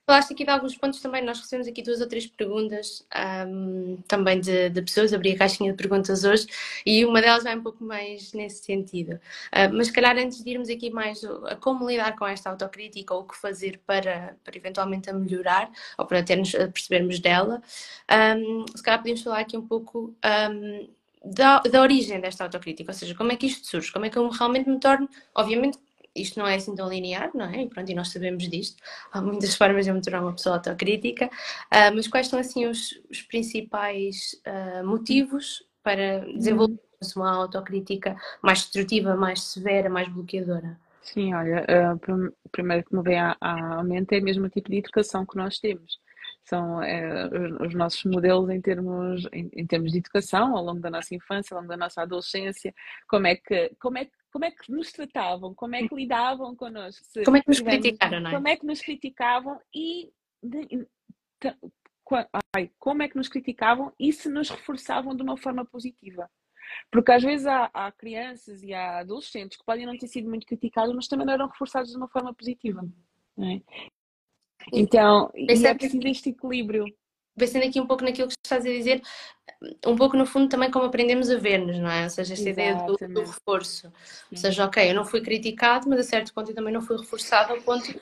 [0.07, 3.07] falaste aqui de alguns pontos também, nós recebemos aqui duas ou três perguntas
[3.47, 6.47] um, também de, de, pessoas, abri a caixinha de perguntas hoje
[6.85, 9.15] e uma delas vai um pouco mais nesse sentido.
[9.53, 13.15] Uh, mas se calhar antes de irmos aqui mais a como lidar com esta autocrítica
[13.15, 17.63] ou o que fazer para, para eventualmente a melhorar ou para até nos percebermos dela,
[18.37, 20.89] um, se calhar podemos falar aqui um pouco um,
[21.25, 24.17] da, da origem desta autocrítica, ou seja, como é que isto surge, como é que
[24.17, 25.79] eu realmente me torno, obviamente
[26.21, 27.63] isto não é assim tão linear, não é?
[27.63, 28.83] E pronto, e nós sabemos disto.
[29.13, 32.67] Há muitas formas de eu me tornar uma pessoa autocrítica, uh, mas quais são assim
[32.67, 36.79] os, os principais uh, motivos para desenvolver
[37.15, 40.79] uma autocrítica mais destrutiva, mais severa, mais bloqueadora?
[41.03, 44.79] Sim, olha, uh, primeiro que me vem à, à mente é mesmo o tipo de
[44.79, 45.99] educação que nós temos
[46.49, 47.29] são é,
[47.61, 51.55] os, nossos modelos em termos, em, em, termos de educação ao longo da nossa infância,
[51.55, 52.75] ao longo da nossa adolescência,
[53.09, 56.55] como é que, como é que como é que nos tratavam, como é que lidavam
[56.55, 57.03] connosco.
[57.07, 58.35] Se como é que nos tivemos, criticaram, não é?
[58.35, 60.87] Como é que nos criticavam e de,
[62.55, 66.31] ai, como é que nos criticavam e se nos reforçavam de uma forma positiva.
[66.91, 70.47] Porque às vezes há, há, crianças e há adolescentes que podem não ter sido muito
[70.47, 72.87] criticados, mas também não eram reforçados de uma forma positiva.
[73.39, 73.61] É?
[74.73, 76.85] Então, e é preciso este equilíbrio.
[77.37, 79.01] Pensando aqui um pouco naquilo que estás a dizer,
[79.87, 82.05] um pouco no fundo também como aprendemos a ver-nos, não é?
[82.05, 83.93] Ou seja, esta ideia do, do reforço.
[84.31, 86.97] Ou seja, ok, eu não fui criticado, mas a certo ponto eu também não fui
[86.97, 87.95] reforçado ao ponto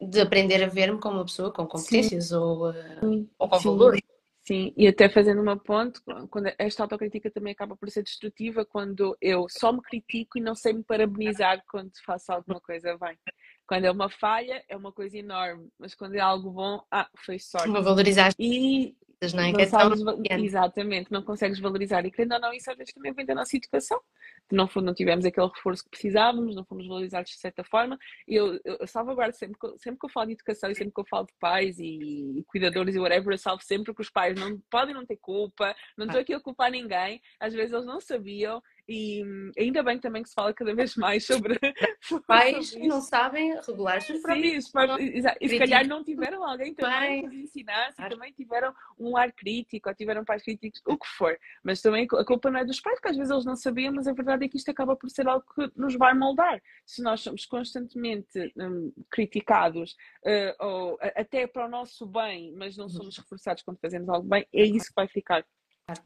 [0.00, 4.00] de aprender a ver-me como uma pessoa com competências ou, uh, ou com valores.
[4.46, 9.16] Sim, e até fazendo uma ponte, quando esta autocrítica também acaba por ser destrutiva quando
[9.18, 13.18] eu só me critico e não sei me parabenizar quando faço alguma coisa bem.
[13.66, 17.38] Quando é uma falha, é uma coisa enorme, mas quando é algo bom, ah, foi
[17.38, 17.68] sorte.
[17.68, 18.32] Uma valorizar.
[18.38, 18.94] E
[19.32, 19.52] não é?
[19.52, 20.00] Não é sabes.
[20.30, 22.04] Exatamente, não consegues valorizar.
[22.04, 24.00] E querendo ou não, isso às vezes também vem da nossa educação.
[24.48, 27.98] Que não, não tivemos aquele reforço que precisávamos, não fomos valorizados de certa forma.
[28.28, 31.00] E eu, eu, eu salvaguardo sempre, sempre que eu falo de educação e sempre que
[31.00, 34.38] eu falo de pais e, e cuidadores e whatever, eu salvo sempre que os pais
[34.38, 37.22] não podem não ter culpa, não estou aqui a culpar ninguém.
[37.40, 39.24] Às vezes eles não sabiam e
[39.58, 41.58] ainda bem também que se fala cada vez mais sobre.
[42.26, 44.66] Pais sobre não sabem regular os seus próprios.
[44.66, 48.14] Sim, e se calhar não tiveram alguém também que lhes ensinasse, claro.
[48.14, 51.38] também tiveram um ar crítico, ou tiveram pais críticos, o que for.
[51.62, 54.06] Mas também a culpa não é dos pais, porque às vezes eles não sabiam, mas
[54.06, 56.60] a verdade é que isto acaba por ser algo que nos vai moldar.
[56.84, 59.92] Se nós somos constantemente um, criticados,
[60.24, 64.46] uh, ou até para o nosso bem, mas não somos reforçados quando fazemos algo bem,
[64.52, 65.44] é isso que vai ficar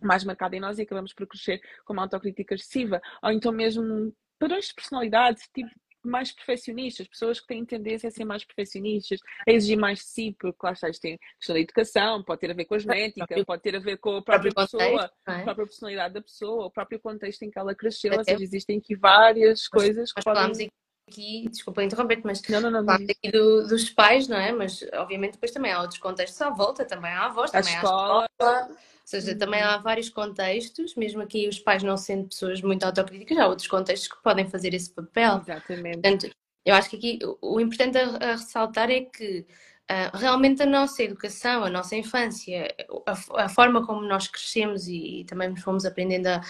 [0.02, 4.12] mais marcada em nós e acabamos por crescer com uma autocrítica excessiva, ou então mesmo
[4.38, 5.70] padrões de personalidade, tipo
[6.04, 10.36] mais perfeccionistas, pessoas que têm tendência a ser mais perfeccionistas, a exigir mais de si,
[10.38, 13.44] porque lá está, isto tem questão da educação, pode ter a ver com a genética,
[13.44, 15.40] pode ter a ver com a própria pessoa, contexto, é?
[15.40, 18.42] a própria personalidade da pessoa, o próprio contexto em que ela cresceu, Até ou seja,
[18.42, 20.70] existem aqui várias coisas que podem
[21.08, 24.52] aqui, desculpa interromper mas não, não, não, aqui do, dos pais, não é?
[24.52, 28.44] Mas obviamente depois também há outros contextos à volta, também há avós, também escola, há
[28.44, 28.68] escola.
[28.70, 33.38] Ou seja, também há vários contextos, mesmo aqui os pais não sendo pessoas muito autocríticas,
[33.38, 35.38] há outros contextos que podem fazer esse papel.
[35.38, 36.00] Exatamente.
[36.00, 36.30] Portanto,
[36.64, 39.46] eu acho que aqui o importante a, a ressaltar é que
[39.90, 42.74] Uh, realmente a nossa educação, a nossa infância,
[43.06, 46.42] a, a forma como nós crescemos e, e, também nos fomos aprendendo a,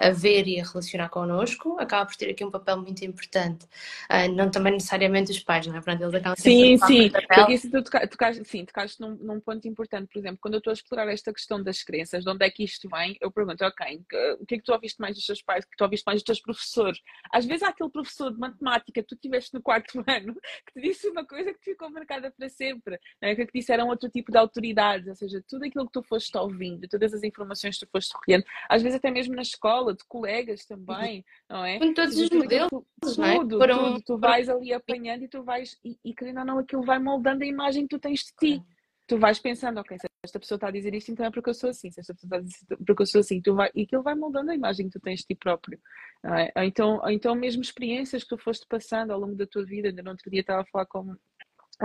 [0.00, 3.66] a, ver e a relacionar connosco, acaba por ter aqui um papel muito importante.
[4.10, 5.82] Uh, não também necessariamente os pais, não é?
[5.82, 10.08] Portanto, eles acabam sim, sim, porque isso tu tocaste, sim, tocaste num, num, ponto importante.
[10.10, 12.64] Por exemplo, quando eu estou a explorar esta questão das crenças, de onde é que
[12.64, 14.00] isto vem, eu pergunto, ok,
[14.40, 16.16] o que é que tu ouviste mais dos teus pais, o que tu ouviste mais
[16.16, 16.98] dos teus professores?
[17.30, 20.34] Às vezes há aquele professor de matemática que tu tiveste no quarto ano
[20.66, 23.34] que te disse uma coisa que te ficou marcada para sempre sempre, é?
[23.34, 27.12] que disseram outro tipo de autoridades, ou seja, tudo aquilo que tu foste ouvindo, todas
[27.12, 31.24] as informações que tu foste recolhendo, às vezes até mesmo na escola, de colegas também,
[31.48, 31.78] não é?
[31.78, 33.34] Com todos os modelos, tudo, é?
[33.34, 36.82] tudo, tudo, tu vais ali apanhando e tu vais, e, e querendo ou não, aquilo
[36.82, 38.62] vai moldando a imagem que tu tens de ti.
[39.08, 41.54] Tu vais pensando, ok, se esta pessoa está a dizer isto, então é porque eu
[41.54, 41.90] sou assim.
[41.90, 43.42] Se esta pessoa está a dizer isto, porque eu sou assim.
[43.42, 45.80] Tu vai, e aquilo vai moldando a imagem que tu tens de ti próprio.
[46.24, 46.64] É?
[46.64, 49.88] Então, então, mesmo experiências que tu foste passando ao longo da tua vida.
[49.88, 51.16] Ainda no outro dia estava a falar com,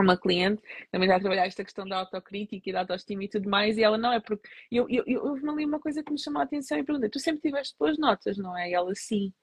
[0.01, 3.49] uma cliente também está a trabalhar esta questão da autocrítica e da autoestima e tudo
[3.49, 4.47] mais, e ela não é porque.
[4.71, 7.19] Eu, eu, eu houve ali uma coisa que me chamou a atenção e perguntei: tu
[7.19, 8.69] sempre tiveste boas notas, não é?
[8.69, 9.33] E ela sim.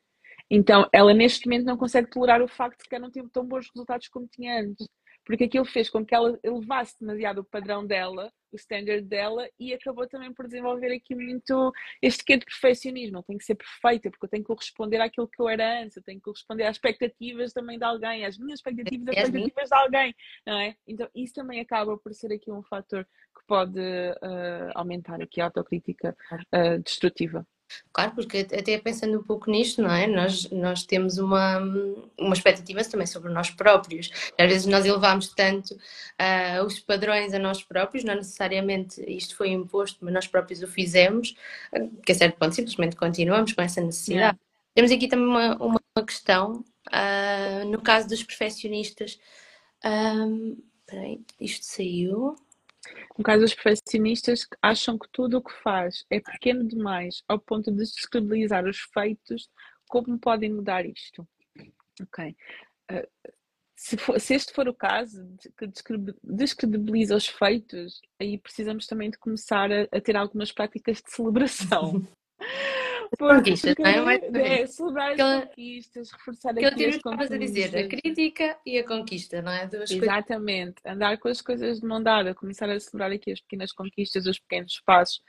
[0.51, 3.47] Então, ela neste momento não consegue tolerar o facto de que ela não teve tão
[3.47, 4.87] bons resultados como tinha antes
[5.25, 9.73] porque aquilo fez com que ela elevasse demasiado o padrão dela, o standard dela, e
[9.75, 13.19] acabou também por desenvolver aqui muito este quê de perfeccionismo.
[13.19, 15.97] Eu tenho que ser perfeita, porque eu tenho que corresponder àquilo que eu era antes,
[15.97, 19.75] eu tenho que corresponder às expectativas também de alguém, às minhas expectativas, às expectativas de
[19.75, 20.15] alguém,
[20.47, 20.77] não é?
[20.87, 25.47] Então, isso também acaba por ser aqui um fator que pode uh, aumentar aqui a
[25.47, 26.17] autocrítica
[26.55, 27.47] uh, destrutiva.
[27.93, 30.07] Claro, porque até pensando um pouco nisto, não é?
[30.07, 31.59] Nós, nós temos uma,
[32.19, 34.11] uma expectativa também sobre nós próprios.
[34.39, 39.51] Às vezes nós elevamos tanto uh, os padrões a nós próprios, não necessariamente isto foi
[39.51, 41.35] imposto, mas nós próprios o fizemos,
[42.05, 44.21] que a certo ponto simplesmente continuamos com essa necessidade.
[44.21, 44.39] Yeah.
[44.75, 49.19] Temos aqui também uma, uma questão, uh, no caso dos perfeccionistas.
[49.85, 52.37] Um, peraí, isto saiu.
[53.17, 57.71] No caso dos perfeccionistas, acham que tudo o que faz é pequeno demais ao ponto
[57.71, 59.49] de descredibilizar os feitos,
[59.89, 61.27] como podem mudar isto?
[62.03, 62.37] Ok.
[62.91, 63.33] Uh,
[63.77, 65.27] se, for, se, este for o caso,
[65.59, 65.67] que
[66.23, 72.07] descredibiliza os feitos, aí precisamos também de começar a, a ter algumas práticas de celebração.
[73.17, 74.17] conquistas, não é?
[74.35, 77.33] é celebrar as conquistas, reforçar aqui as conquistas.
[77.33, 79.67] a dizer, a crítica e a conquista, não é?
[79.67, 80.97] Duas Exatamente, coisas...
[80.97, 84.39] andar com as coisas de mão dada, começar a celebrar aqui as pequenas conquistas, os
[84.39, 85.23] pequenos passos.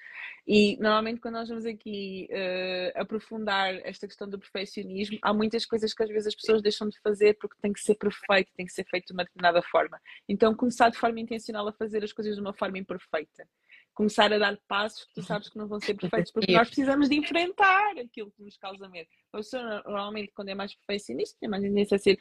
[0.47, 5.93] E normalmente quando nós vamos aqui uh, aprofundar esta questão do perfeccionismo, há muitas coisas
[5.93, 8.73] que às vezes as pessoas deixam de fazer porque tem que ser perfeito, tem que
[8.73, 9.99] ser feito de uma determinada forma.
[10.29, 13.47] Então começar de forma intencional a fazer as coisas de uma forma imperfeita
[13.95, 17.09] começar a dar passos que tu sabes que não vão ser perfeitos, porque nós precisamos
[17.09, 19.09] de enfrentar aquilo que nos causa medo.
[19.33, 22.17] A pessoa, normalmente, quando é mais perfeccionista, tem mais tendência a ser.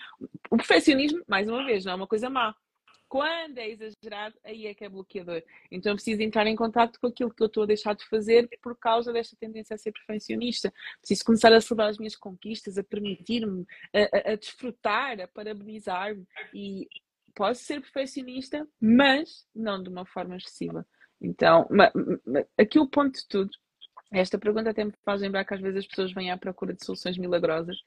[0.51, 2.55] O perfeccionismo, mais uma vez, não é uma coisa má.
[3.09, 5.43] Quando é exagerado, aí é que é bloqueador.
[5.71, 8.49] Então eu preciso entrar em contato com aquilo que eu estou a deixar de fazer
[8.63, 10.73] por causa desta tendência a ser perfeccionista.
[11.01, 16.27] Preciso começar a celebrar as minhas conquistas, a permitir-me, a, a, a desfrutar, a parabenizar-me.
[16.53, 16.89] E
[17.35, 20.87] posso ser perfeccionista, mas não de uma forma excessiva.
[21.25, 21.67] Então,
[22.59, 23.51] aqui o ponto de tudo,
[24.13, 26.85] esta pergunta até me faz lembrar que às vezes as pessoas vêm à procura de
[26.85, 27.79] soluções milagrosas.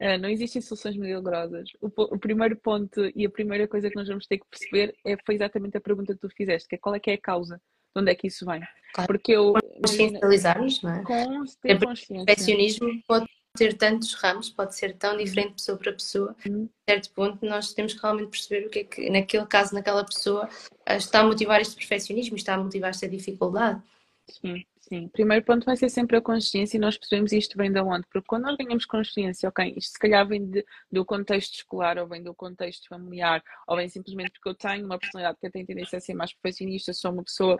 [0.00, 1.68] Uh, não existem soluções milagrosas.
[1.80, 5.16] O, o, primeiro ponto e a primeira coisa que nós vamos ter que perceber é,
[5.24, 7.56] foi exatamente a pergunta que tu fizeste, que é qual é que é a causa,
[7.56, 8.60] de onde é que isso vem.
[8.94, 9.06] Claro.
[9.06, 9.52] Porque eu...
[9.82, 11.02] Consciencializar-nos, não é?
[11.04, 12.24] Com ter consciência.
[12.24, 13.26] Perfeccionismo pode
[13.58, 16.36] ter tantos ramos, pode ser tão diferente pessoa para pessoa.
[16.46, 16.68] Uhum.
[16.86, 20.04] A certo ponto, nós temos que realmente perceber o que é que, naquele caso, naquela
[20.04, 20.48] pessoa,
[20.86, 23.82] eh, está a motivar este perfeccionismo, está a motivar esta dificuldade.
[24.28, 25.08] Sim, sim.
[25.08, 28.06] Primeiro ponto vai ser sempre a consciência e nós percebemos isto vem de onde?
[28.12, 32.06] Porque quando nós ganhamos consciência, ok, isto se calhar vem de, do contexto escolar ou
[32.06, 35.96] vem do contexto familiar ou vem simplesmente porque eu tenho uma personalidade que tem tendência
[35.96, 37.58] a ser mais perfeccionista, sou uma pessoa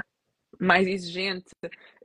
[0.59, 1.51] mais exigente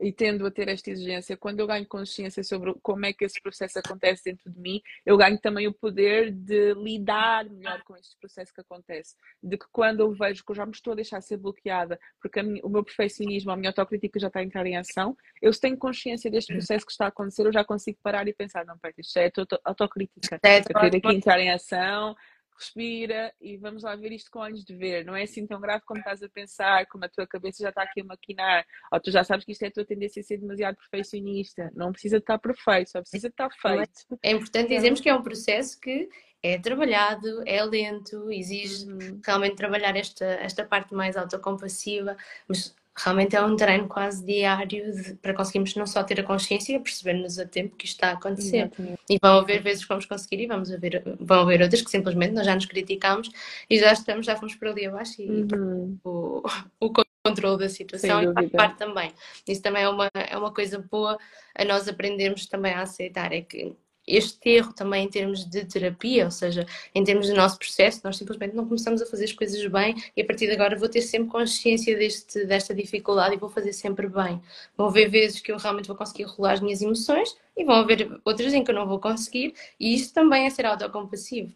[0.00, 3.40] e tendo a ter esta exigência, quando eu ganho consciência sobre como é que esse
[3.40, 8.16] processo acontece dentro de mim, eu ganho também o poder de lidar melhor com este
[8.18, 9.16] processo que acontece.
[9.42, 12.42] De que quando eu vejo que eu já me estou a deixar ser bloqueada, porque
[12.42, 15.60] minha, o meu perfeccionismo, a minha autocrítica já está a entrar em ação, eu se
[15.60, 18.78] tenho consciência deste processo que está a acontecer, eu já consigo parar e pensar, não,
[18.78, 19.30] pera, isto é
[19.64, 20.38] autocrítica.
[20.42, 22.14] É, eu tenho que entrar em ação,
[22.58, 25.04] respira e vamos lá ver isto com olhos de ver.
[25.04, 27.82] Não é assim tão grave como estás a pensar, como a tua cabeça já está
[27.82, 30.38] aqui a maquinar, ou tu já sabes que isto é a tua tendência a ser
[30.38, 31.70] demasiado perfeccionista.
[31.74, 34.18] Não precisa de estar perfeito, só precisa de estar feito.
[34.22, 36.08] É importante dizermos que é um processo que
[36.42, 39.20] é trabalhado, é lento, exige uhum.
[39.24, 45.14] realmente trabalhar esta, esta parte mais autocompassiva, mas realmente é um treino quase diário de,
[45.14, 48.12] para conseguirmos não só ter a consciência e perceber-nos a tempo que isto está a
[48.12, 48.66] acontecer.
[48.66, 49.00] Exatamente.
[49.10, 52.32] E vão haver vezes que vamos conseguir e vamos haver, vão haver outras que simplesmente
[52.32, 53.30] nós já nos criticamos
[53.68, 55.98] e já estamos, já fomos para ali abaixo e uhum.
[56.04, 56.42] o,
[56.80, 56.92] o
[57.26, 59.12] controle da situação e faz parte também.
[59.48, 61.18] Isso também é uma, é uma coisa boa
[61.56, 63.74] a nós aprendermos também a aceitar, é que
[64.06, 68.16] este erro também em termos de terapia, ou seja, em termos do nosso processo, nós
[68.16, 71.02] simplesmente não começamos a fazer as coisas bem e a partir de agora vou ter
[71.02, 74.40] sempre consciência deste, desta dificuldade e vou fazer sempre bem.
[74.76, 78.20] Vão haver vezes que eu realmente vou conseguir rolar as minhas emoções e vão haver
[78.24, 81.52] outras em que eu não vou conseguir e isso também é ser autocompassivo.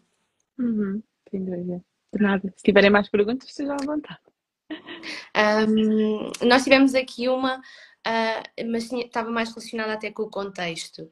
[0.57, 1.83] Uhum, sem dúvida.
[2.13, 2.53] De nada.
[2.57, 4.19] Se tiverem mais perguntas, estejam à vontade.
[5.35, 11.11] Um, nós tivemos aqui uma, uh, mas estava mais relacionada até com o contexto.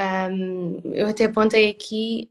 [0.00, 2.30] Um, eu até apontei aqui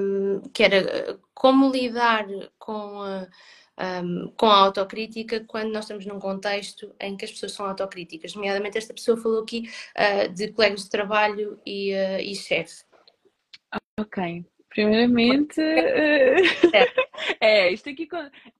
[0.00, 2.26] um, que era como lidar
[2.58, 3.26] com a,
[4.02, 8.34] um, com a autocrítica quando nós estamos num contexto em que as pessoas são autocríticas.
[8.34, 12.84] Nomeadamente, esta pessoa falou aqui uh, de colegas de trabalho e, uh, e chefe.
[13.98, 14.44] Ok.
[14.68, 15.58] Primeiramente,
[17.40, 18.08] É, isto aqui.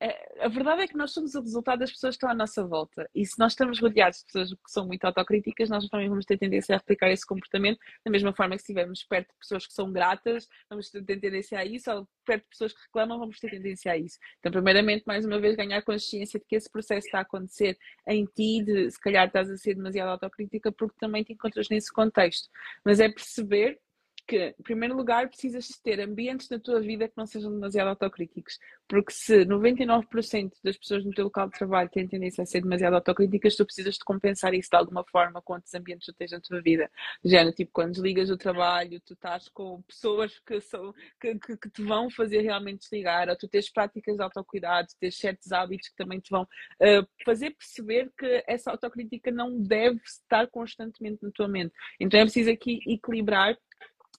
[0.01, 2.65] É, a verdade é que nós somos o resultado das pessoas que estão à nossa
[2.67, 3.09] volta.
[3.15, 6.39] E se nós estamos rodeados de pessoas que são muito autocríticas, nós também vamos ter
[6.39, 9.73] tendência a replicar esse comportamento, da mesma forma que se estivermos perto de pessoas que
[9.73, 13.51] são gratas, vamos ter tendência a isso, ou perto de pessoas que reclamam, vamos ter
[13.51, 14.19] tendência a isso.
[14.41, 18.25] Então, primeiramente, mais uma vez, ganhar consciência de que esse processo está a acontecer em
[18.27, 22.49] ti, de se calhar estás a ser demasiado autocrítica, porque também te encontras nesse contexto.
[22.85, 23.79] Mas é perceber
[24.27, 28.59] que, em primeiro lugar, precisas ter ambientes na tua vida que não sejam demasiado autocríticos.
[28.89, 32.95] Porque se 99% das pessoas no teu local de trabalho têm tendência a ser demasiado
[32.95, 36.31] autocríticas, tu precisas de compensar isso de alguma forma com outros ambientes que tu tens
[36.33, 36.91] na tua vida.
[37.25, 41.71] Já tipo, quando desligas o trabalho, tu estás com pessoas que, são, que, que, que
[41.71, 45.97] te vão fazer realmente desligar, ou tu tens práticas de autocuidado, tens certos hábitos que
[45.97, 51.49] também te vão uh, fazer perceber que essa autocrítica não deve estar constantemente na tua
[51.49, 51.73] mente.
[52.01, 53.57] Então é preciso aqui equilibrar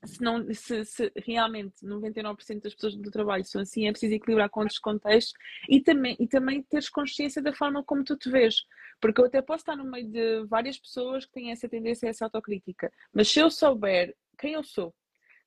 [0.04, 4.50] se, não, se, se, realmente 99% das pessoas do trabalho são assim, é preciso equilibrar
[4.50, 5.34] com outros contextos
[5.70, 8.64] e também, e também teres consciência da forma como tu te vês.
[9.00, 12.26] Porque eu até posso estar no meio de várias pessoas que têm essa tendência essa
[12.26, 14.94] autocrítica, mas se eu souber quem eu sou,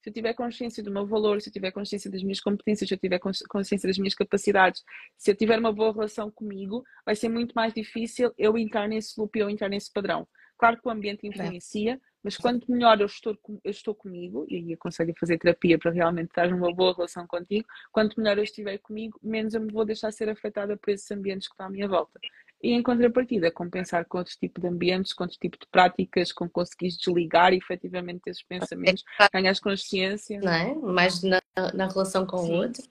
[0.02, 2.94] se eu tiver consciência do meu valor, se eu tiver consciência das minhas competências, se
[2.94, 4.82] eu tiver consciência das minhas capacidades,
[5.16, 9.20] se eu tiver uma boa relação comigo, vai ser muito mais difícil eu entrar nesse
[9.20, 10.26] loop, eu entrar nesse padrão.
[10.58, 15.12] Claro que o ambiente influencia, mas quanto melhor eu estou, eu estou comigo, e aconselho
[15.12, 19.18] a fazer terapia para realmente estar numa boa relação contigo, quanto melhor eu estiver comigo,
[19.22, 22.20] menos eu me vou deixar ser afetada por esses ambientes que estão à minha volta.
[22.62, 26.46] E em contrapartida, compensar com outro tipo de ambientes, com outro tipo de práticas, com
[26.46, 29.02] conseguires desligar efetivamente esses pensamentos,
[29.32, 30.38] ganhas consciência.
[30.40, 30.74] Não é?
[30.74, 31.40] Mais na,
[31.72, 32.52] na relação com Sim.
[32.52, 32.82] o outro.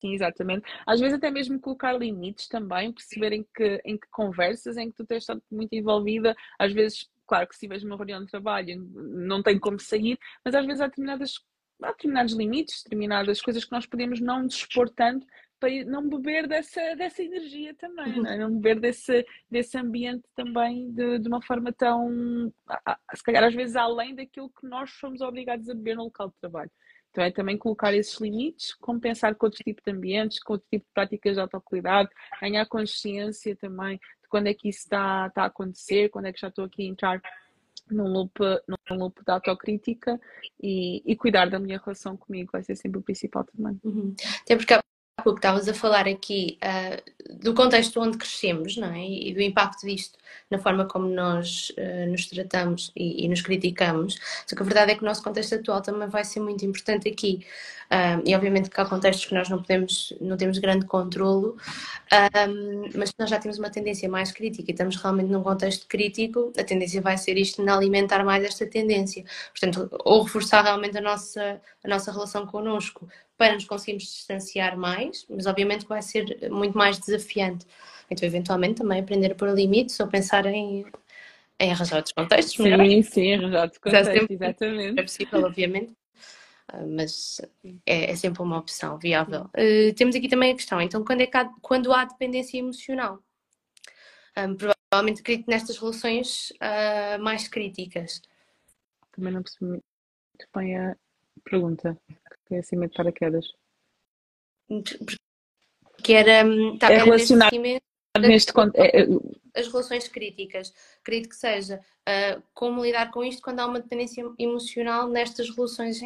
[0.00, 0.64] Sim, exatamente.
[0.86, 4.96] Às vezes até mesmo colocar limites também, perceber em que, em que conversas em que
[4.96, 8.88] tu tens estado muito envolvida, às vezes claro que se tiveres uma reunião de trabalho
[8.94, 11.34] não tem como sair, mas às vezes há determinadas
[11.82, 15.26] há determinados limites, determinadas coisas que nós podemos não dispor tanto
[15.58, 18.38] para não beber dessa, dessa energia também, não, é?
[18.38, 22.52] não beber desse, desse ambiente também de, de uma forma tão,
[23.14, 26.34] se calhar às vezes além daquilo que nós somos obrigados a beber no local de
[26.40, 26.70] trabalho.
[27.10, 30.84] Então é também colocar esses limites, compensar com outro tipo de ambientes, com outro tipo
[30.84, 32.10] de práticas de autocuidado,
[32.42, 36.48] ganhar consciência também quando é que isso está, está a acontecer, quando é que já
[36.48, 37.22] estou aqui a entrar
[37.90, 38.32] num loop,
[38.66, 40.20] num loop de autocrítica
[40.60, 43.78] e, e cuidar da minha relação comigo vai ser sempre o principal também.
[43.84, 44.14] Uhum.
[44.42, 44.82] Até porque há
[45.22, 49.04] pouco estavas a falar aqui uh, do contexto onde crescemos não é?
[49.04, 50.18] e do impacto disto
[50.50, 54.18] na forma como nós uh, nos tratamos e, e, nos criticamos.
[54.46, 57.08] Só que a verdade é que o nosso contexto atual também vai ser muito importante
[57.08, 57.46] aqui.
[57.90, 61.56] Um, e obviamente que há contextos que nós não podemos, não temos grande controlo,
[62.12, 66.52] um, mas nós já temos uma tendência mais crítica e estamos realmente num contexto crítico,
[66.58, 69.24] a tendência vai ser isto de alimentar mais esta tendência.
[69.50, 73.08] Portanto, ou reforçar realmente a nossa, a nossa relação connosco
[73.38, 77.66] para nos conseguirmos distanciar mais, mas obviamente que vai ser muito mais desafiante.
[78.10, 80.86] Então, eventualmente, também aprender a pôr limites ou pensar em,
[81.58, 82.54] em arranjar outros contextos.
[82.54, 83.02] Sim, melhor.
[83.02, 85.00] sim, arranjar outros contextos, exatamente.
[85.00, 85.94] É possível, obviamente.
[86.68, 87.40] Ah, mas
[87.84, 89.48] é, é, sempre uma opção viável.
[89.56, 93.22] Uh, temos aqui também a questão, então, quando, é há, quando há dependência emocional?
[94.36, 98.20] Um, provavelmente acredito nestas relações uh, mais críticas.
[99.12, 99.82] Também não percebi muito
[100.54, 100.96] bem a
[101.44, 101.96] pergunta,
[102.46, 103.46] que é acima de paraquedas.
[106.02, 107.54] Que era, hum, tá, é relacionado
[108.18, 109.06] neste é, é
[109.56, 110.72] as relações críticas.
[111.00, 116.00] Acredito que seja uh, como lidar com isto quando há uma dependência emocional nestas relações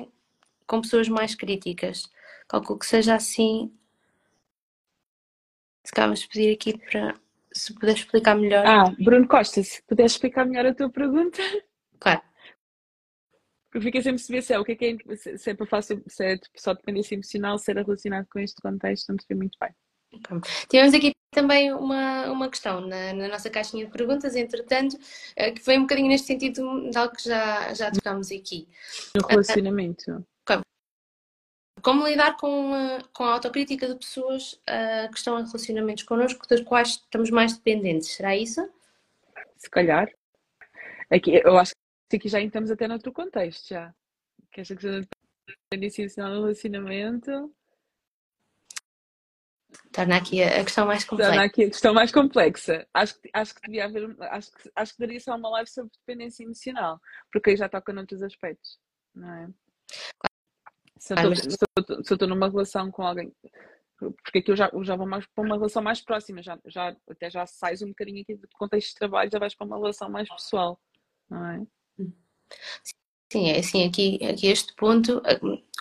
[0.66, 2.08] com pessoas mais críticas.
[2.48, 3.72] Calculo que seja assim.
[5.84, 7.14] Se calhar vamos pedir aqui para
[7.52, 8.64] se puder explicar melhor.
[8.64, 11.42] Ah, Bruno Costa, se puderes explicar melhor a tua pergunta.
[11.98, 12.22] Claro.
[13.70, 16.02] Porque fica sempre perceber se é o que é que é, se é para fácil,
[16.06, 19.70] se é só dependência emocional, se era relacionado com este contexto, não percebi muito bem.
[20.68, 24.98] Tivemos aqui também uma, uma questão na, na, nossa caixinha de perguntas, entretanto,
[25.36, 28.68] eh, que foi um bocadinho neste sentido de algo que já, já tocámos aqui.
[29.14, 30.24] No relacionamento.
[31.82, 36.46] Como lidar com a, com a autocrítica de pessoas uh, que estão em relacionamentos connosco,
[36.46, 38.08] das quais estamos mais dependentes?
[38.08, 38.68] Será isso?
[39.56, 40.10] Se calhar.
[41.08, 41.72] Aqui, eu acho
[42.10, 43.94] que aqui já estamos até noutro contexto, já.
[44.52, 45.06] Que esta questão da
[45.70, 47.50] dependência emocional no relacionamento
[50.00, 51.30] torna aqui a questão mais complexa.
[51.30, 52.88] Torna aqui a questão mais complexa.
[52.94, 55.90] Acho que, acho que devia haver, acho que, acho que daria só uma live sobre
[55.98, 57.00] dependência emocional,
[57.32, 58.78] porque aí já toca noutros aspectos,
[59.14, 59.48] não é?
[60.98, 61.32] Se eu
[62.00, 63.32] estou numa relação com alguém,
[63.98, 66.94] porque aqui eu já, eu já vou mais para uma relação mais próxima, já, já,
[67.08, 70.10] até já sais um bocadinho aqui do contexto de trabalho, já vais para uma relação
[70.10, 70.78] mais pessoal,
[71.28, 71.66] não é?
[71.96, 72.14] Sim,
[73.32, 75.22] é assim, aqui, aqui este ponto,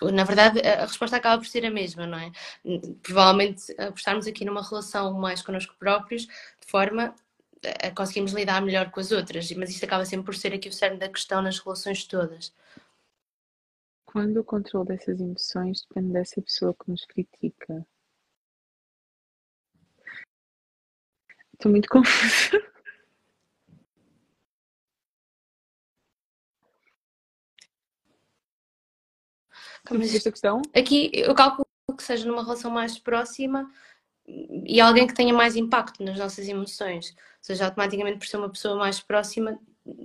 [0.03, 2.31] na verdade, a resposta acaba por ser a mesma, não é?
[3.01, 7.15] Provavelmente apostarmos aqui numa relação mais connosco próprios, de forma
[7.81, 10.73] a conseguirmos lidar melhor com as outras, mas isto acaba sempre por ser aqui o
[10.73, 12.53] cerne da questão nas relações todas.
[14.05, 17.85] Quando o controle dessas emoções depende dessa pessoa que nos critica.
[21.53, 22.69] Estou muito confusa.
[29.91, 30.61] Mas esta questão?
[30.75, 33.69] Aqui eu calculo que seja numa relação mais próxima
[34.65, 37.09] e alguém que tenha mais impacto nas nossas emoções.
[37.09, 39.59] Ou seja, automaticamente por ser uma pessoa mais próxima,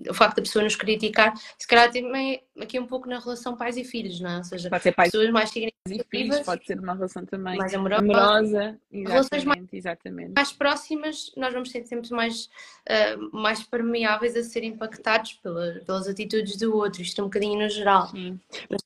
[0.09, 3.77] o facto da pessoa nos criticar, se calhar também aqui um pouco na relação pais
[3.77, 4.37] e filhos, não é?
[4.39, 8.03] Ou seja, pode ser pais pessoas mais significativas, pode ser uma relação também mais amorosa,
[8.03, 10.33] amorosa exatamente, relações mais, exatamente.
[10.35, 12.49] mais próximas, nós vamos ser sempre mais,
[12.89, 17.59] uh, mais permeáveis a ser impactados pela, pelas atitudes do outro, isto é um bocadinho
[17.59, 18.09] no geral.
[18.09, 18.41] Sim.
[18.71, 18.81] Mas,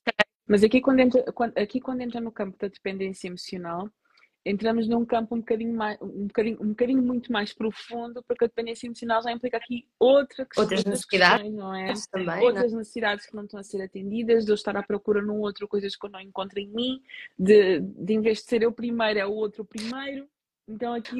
[0.49, 3.87] mas aqui quando, entra, quando, aqui quando entra no campo da dependência emocional,
[4.43, 8.47] entramos num campo um bocadinho, mais, um, bocadinho, um bocadinho muito mais profundo, porque a
[8.47, 11.93] dependência emocional já implica aqui outra questão, outras necessidades, questões, não é?
[12.11, 12.79] Também, outras não?
[12.79, 15.95] necessidades que não estão a ser atendidas, de eu estar à procura num outro, coisas
[15.95, 16.99] que eu não encontro em mim,
[17.37, 20.27] de, de em vez de ser eu primeiro, é o outro primeiro.
[20.67, 21.15] Então aqui.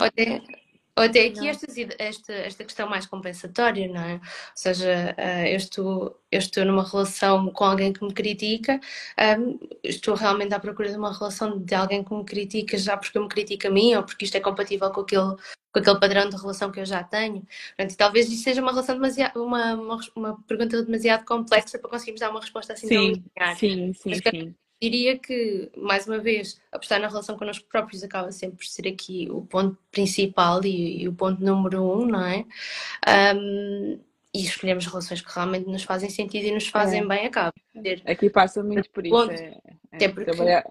[0.99, 1.65] Ou até aqui esta,
[1.97, 4.15] esta, esta questão mais compensatória, não é?
[4.15, 4.21] Ou
[4.53, 8.81] seja, eh, eu estou, eu estou numa relação com alguém que me critica,
[9.39, 13.17] um, estou realmente à procura de uma relação de alguém que me critica já porque
[13.17, 15.35] me critica a mim ou porque isto é compatível com aquele,
[15.71, 17.47] com aquele padrão de relação que eu já tenho.
[17.77, 22.19] Portanto, talvez isto seja uma relação demasiado, uma, uma, uma pergunta demasiado complexa para conseguirmos
[22.19, 23.57] dar uma resposta assim sim, tão linear.
[23.57, 28.57] Sim, sim, sim diria que, mais uma vez, apostar na relação connosco próprios acaba sempre
[28.57, 32.45] por ser aqui o ponto principal e, e o ponto número um, não é?
[33.35, 33.99] Um,
[34.33, 37.05] e escolhemos relações que realmente nos fazem sentido e nos fazem é.
[37.05, 37.53] bem, acaba.
[38.05, 39.31] Aqui passa muito por isso.
[39.31, 39.57] É,
[39.91, 40.63] é, até porque, trabalhar.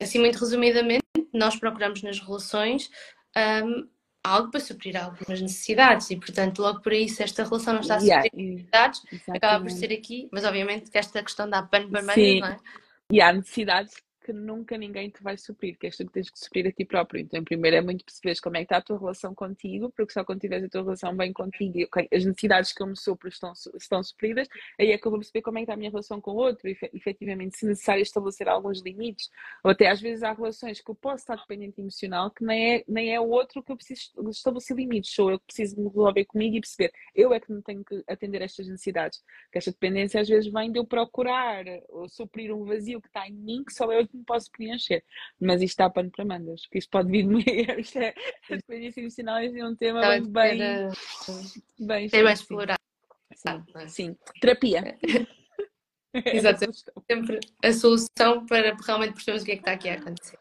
[0.00, 2.90] assim, muito resumidamente, nós procuramos nas relações.
[3.36, 3.88] Um,
[4.22, 7.94] algo para suprir algumas necessidades e portanto logo por aí se esta relação não está
[7.94, 11.88] a suprir yeah, necessidades acaba por ser aqui mas obviamente que esta questão dá pano
[11.88, 12.58] vermelho, não é?
[13.10, 13.92] E há necessidades
[14.30, 16.84] que nunca ninguém te vai suprir, que és tu que tens que suprir a ti
[16.84, 17.20] próprio.
[17.20, 20.24] Então, primeiro é muito perceberes como é que está a tua relação contigo, porque só
[20.24, 23.28] quando tiveres a tua relação bem contigo e okay, as necessidades que eu me supro
[23.28, 25.90] estão, estão supridas, aí é que eu vou perceber como é que está a minha
[25.90, 29.28] relação com o outro, e efetivamente, se necessário, estabelecer alguns limites.
[29.64, 32.84] Ou até às vezes há relações que eu posso estar dependente emocional, que nem é,
[32.86, 36.24] nem é o outro que eu preciso estabelecer limites, sou eu que preciso me resolver
[36.26, 39.22] comigo e perceber, eu é que não tenho que atender estas necessidades.
[39.44, 43.26] Porque esta dependência às vezes vem de eu procurar ou suprir um vazio que está
[43.26, 45.02] em mim, que só eu que me posso preencher.
[45.40, 47.44] Mas isto está pano para mangas, porque isto pode vir de meio.
[47.80, 48.14] Isto é,
[48.50, 50.58] a experiência emocional é um tema bem, bem,
[51.78, 52.80] bem, bem mais explorado.
[53.34, 54.16] Sim, ah, sim.
[54.40, 54.98] Terapia.
[56.12, 56.84] Exatamente.
[57.10, 60.38] Sempre a solução para realmente percebermos o que é que está aqui a acontecer.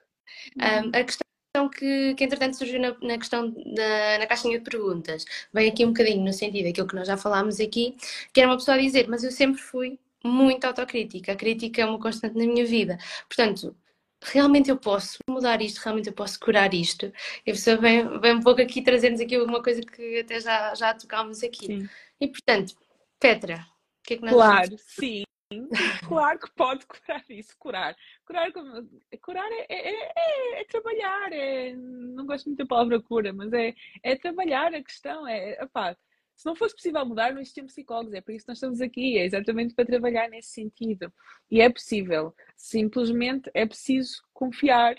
[0.58, 5.26] Um, a questão que, que entretanto surgiu na, na questão da na caixinha de perguntas
[5.54, 7.96] vem aqui um bocadinho no sentido daquilo que nós já falámos aqui,
[8.34, 11.32] que era uma pessoa a dizer, mas eu sempre fui muito autocrítica.
[11.34, 12.98] A crítica é uma constante na minha vida.
[13.28, 13.76] Portanto,
[14.22, 17.12] realmente eu posso mudar isto, realmente eu posso curar isto.
[17.46, 20.74] E a pessoa vem, vem um pouco aqui trazer-nos aqui uma coisa que até já,
[20.76, 21.66] já tocámos aqui.
[21.66, 21.90] Sim.
[22.20, 22.76] E portanto,
[23.20, 23.66] Petra,
[24.00, 25.24] o que é que nós Claro, sim.
[26.08, 27.96] Claro que pode curar isso, curar.
[28.24, 28.52] Curar,
[29.22, 33.74] curar é, é, é, é trabalhar, é, não gosto muito da palavra cura, mas é,
[34.04, 35.98] é trabalhar a questão, é, opá,
[36.40, 39.18] se não fosse possível mudar, não existiam psicólogos, é por isso que nós estamos aqui,
[39.18, 41.12] é exatamente para trabalhar nesse sentido.
[41.52, 44.96] E é possível, simplesmente é preciso confiar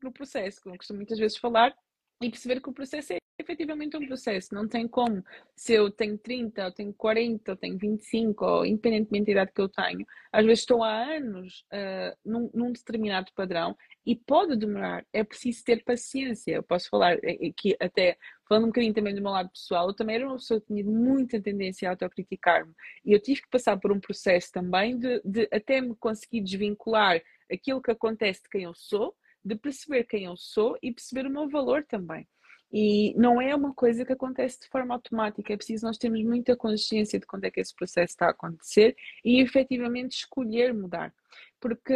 [0.00, 1.74] no processo, como costumo muitas vezes falar,
[2.22, 4.54] e perceber que o processo é efetivamente um processo.
[4.54, 5.20] Não tem como,
[5.56, 9.60] se eu tenho 30, ou tenho 40, ou tenho 25, ou independentemente da idade que
[9.60, 13.76] eu tenho, às vezes estou há anos uh, num, num, determinado padrão
[14.06, 15.04] e pode demorar.
[15.12, 16.52] É preciso ter paciência.
[16.52, 18.16] Eu posso falar aqui até,
[18.48, 20.84] falando um bocadinho também do meu lado pessoal, eu também era uma pessoa que tinha
[20.84, 22.72] muita tendência a autocriticar-me.
[23.04, 27.20] E eu tive que passar por um processo também de, de até me conseguir desvincular
[27.50, 29.14] aquilo que acontece de quem eu sou,
[29.44, 32.26] de perceber quem eu sou e perceber o meu valor também.
[32.72, 36.56] E não é uma coisa que acontece de forma automática, é preciso nós termos muita
[36.56, 41.14] consciência de quando é que esse processo está a acontecer e efetivamente escolher mudar.
[41.60, 41.94] Porque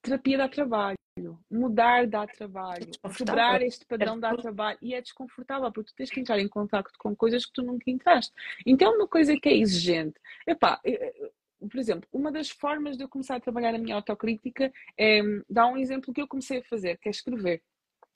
[0.00, 0.96] terapia dá trabalho,
[1.50, 6.10] mudar dá trabalho, é quebrar este padrão dá trabalho e é desconfortável porque tu tens
[6.10, 8.32] que entrar em contato com coisas que tu nunca entraste.
[8.66, 10.80] Então, uma coisa que é exigente, epá,
[11.60, 15.66] por exemplo, uma das formas de eu começar a trabalhar a minha autocrítica é dar
[15.66, 17.62] um exemplo que eu comecei a fazer, que é escrever.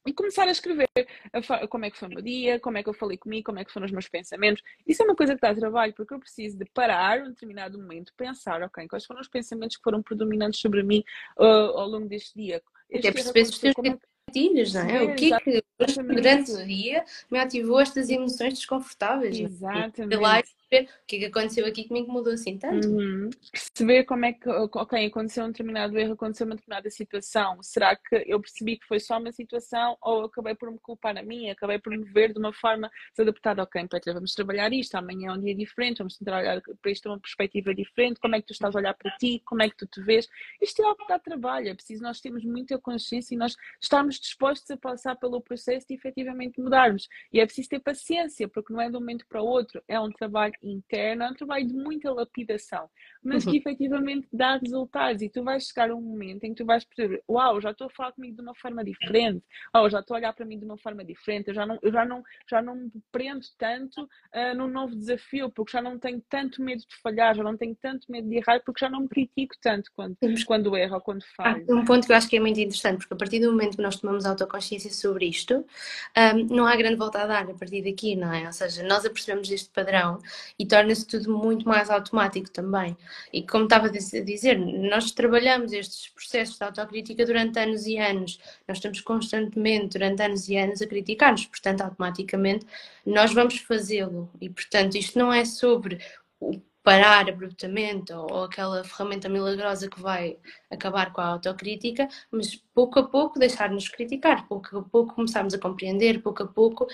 [0.06, 0.88] e começar a escrever
[1.32, 3.58] a, como é que foi o meu dia, como é que eu falei comigo, como
[3.58, 4.62] é que foram os meus pensamentos.
[4.86, 8.12] Isso é uma coisa que dá trabalho, porque eu preciso de parar um determinado momento,
[8.16, 11.04] pensar, ok, quais foram os pensamentos que foram predominantes sobre mim
[11.38, 11.44] uh,
[11.78, 12.62] ao longo deste dia.
[12.94, 15.02] Até perceber se os teus gatilhos, não é?
[15.02, 19.38] o que é que durante o dia me ativou estas emoções desconfortáveis?
[19.38, 20.56] Exatamente.
[20.70, 22.88] Lá o que é que aconteceu aqui comigo mudou assim tanto.
[22.88, 23.30] Uhum.
[23.50, 27.62] Perceber como é que, ok, aconteceu um determinado erro, aconteceu uma determinada situação.
[27.62, 31.22] Será que eu percebi que foi só uma situação ou acabei por me culpar a
[31.22, 33.62] mim, acabei por me ver de uma forma desadaptada?
[33.62, 37.18] Ok, Petra, vamos trabalhar isto, amanhã é um dia diferente, vamos trabalhar para isto uma
[37.18, 39.86] perspectiva diferente, como é que tu estás a olhar para ti, como é que tu
[39.86, 40.28] te vês.
[40.60, 44.20] Isto é algo que dá trabalho, é preciso nós termos muita consciência e nós estarmos
[44.20, 47.08] dispostos a passar pelo processo de efetivamente mudarmos.
[47.32, 49.98] E é preciso ter paciência, porque não é de um momento para o outro, é
[49.98, 52.88] um trabalho interna, é um trabalho de muita lapidação,
[53.22, 53.52] mas uhum.
[53.52, 56.84] que efetivamente dá resultados e tu vais chegar a um momento em que tu vais
[56.84, 59.44] perceber, uau, já estou a falar comigo de uma forma diferente,
[59.74, 61.92] uau, já estou a olhar para mim de uma forma diferente, eu já não, eu
[61.92, 66.22] já não, já não me prendo tanto uh, num novo desafio, porque já não tenho
[66.28, 69.08] tanto medo de falhar, já não tenho tanto medo de errar, porque já não me
[69.08, 71.64] critico tanto quando, quando erro ou quando falho.
[71.68, 73.76] Ah, um ponto que eu acho que é muito interessante, porque a partir do momento
[73.76, 75.64] que nós tomamos autoconsciência sobre isto, um,
[76.14, 78.46] ah, não há grande volta a dar a partir daqui, não é?
[78.46, 80.18] Ou seja, nós apercebemos este padrão
[80.58, 82.96] e torna-se tudo muito mais automático também.
[83.32, 88.38] E como estava a dizer, nós trabalhamos estes processos de autocrítica durante anos e anos,
[88.66, 92.66] nós estamos constantemente, durante anos e anos, a criticar-nos, portanto, automaticamente
[93.04, 94.30] nós vamos fazê-lo.
[94.40, 95.98] E, portanto, isto não é sobre
[96.40, 100.38] o parar abruptamente ou, ou, aquela ferramenta milagrosa que vai
[100.70, 105.58] acabar com a autocrítica, mas pouco a pouco deixar-nos criticar, pouco a pouco começarmos a
[105.58, 106.86] compreender, pouco a pouco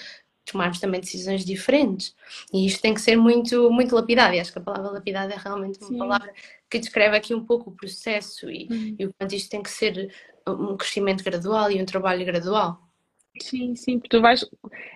[0.45, 2.15] tomarmos também decisões diferentes.
[2.53, 4.35] E isto tem que ser muito, muito lapidado.
[4.35, 5.99] E acho que a palavra lapidado é realmente uma Sim.
[5.99, 6.33] palavra
[6.71, 8.97] que descreve aqui um pouco o processo e, uhum.
[8.99, 10.13] e o quanto isto tem que ser
[10.47, 12.81] um crescimento gradual e um trabalho gradual.
[13.41, 14.45] Sim, sim, porque tu vais.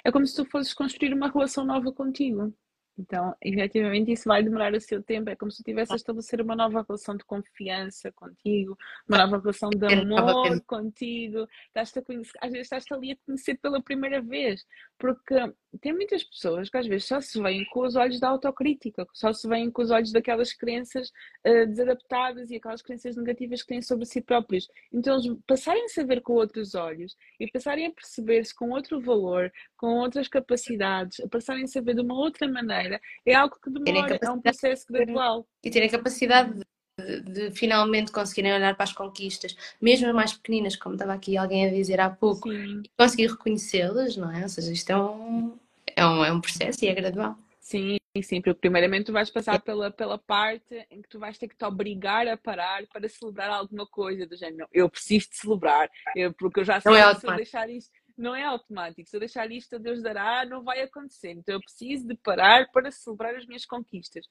[0.05, 2.53] É como se tu fosses construir uma relação nova contigo.
[2.99, 5.31] Então, efetivamente, isso vai demorar o seu tempo.
[5.31, 8.77] É como se estivesse a estabelecer uma nova relação de confiança contigo,
[9.09, 11.47] uma nova relação de amor contigo.
[11.69, 14.67] Estás a conhecer, às vezes estás ali a conhecer pela primeira vez,
[14.99, 15.35] porque
[15.81, 19.33] tem muitas pessoas que às vezes só se veem com os olhos da autocrítica, só
[19.33, 21.11] se veem com os olhos daquelas crenças
[21.47, 24.69] uh, desadaptadas e aquelas crenças negativas que têm sobre si próprios.
[24.93, 29.53] Então, eles passarem-se a ver com outros olhos e passarem a perceber-se com outro valor,
[29.77, 34.19] com outras capacidades, a passarem-se a ver de uma outra maneira é algo que demora,
[34.21, 35.47] é um processo gradual.
[35.63, 36.61] E terem capacidade
[36.99, 41.37] de, de, finalmente conseguirem olhar para as conquistas, mesmo as mais pequeninas, como estava aqui
[41.37, 42.83] alguém a dizer há pouco, Sim.
[42.85, 44.43] e conseguir reconhecê-las, não é?
[44.43, 45.59] Ou seja, isto é um,
[45.97, 47.37] é um, é um processo e é gradual.
[47.61, 51.49] Sim, sim, porque primeiramente tu vais passar pela, pela parte em que tu vais ter
[51.49, 54.59] que te obrigar a parar para celebrar alguma coisa do género.
[54.59, 57.69] Não, eu preciso de celebrar, eu, porque eu já sei é que se eu deixar
[57.69, 59.09] isto não é automático.
[59.09, 61.31] Se eu deixar isto a Deus dará, não vai acontecer.
[61.31, 64.27] Então eu preciso de parar para celebrar as minhas conquistas.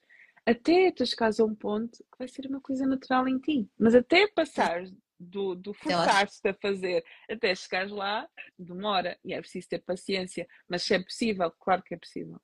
[0.48, 3.68] Até tu chegares a um ponto que vai ser uma coisa natural em ti.
[3.78, 4.82] Mas até passar
[5.20, 8.26] do, do forçar-se a fazer até chegares lá,
[8.58, 9.18] demora.
[9.22, 10.48] E é preciso ter paciência.
[10.66, 12.40] Mas se é possível, claro que é possível.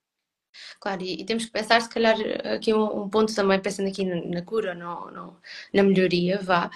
[0.79, 2.17] Claro, e, e, temos que pensar, se calhar,
[2.55, 5.41] aqui um, um ponto também, pensando aqui na cura, no, no,
[5.73, 6.71] na melhoria, vá.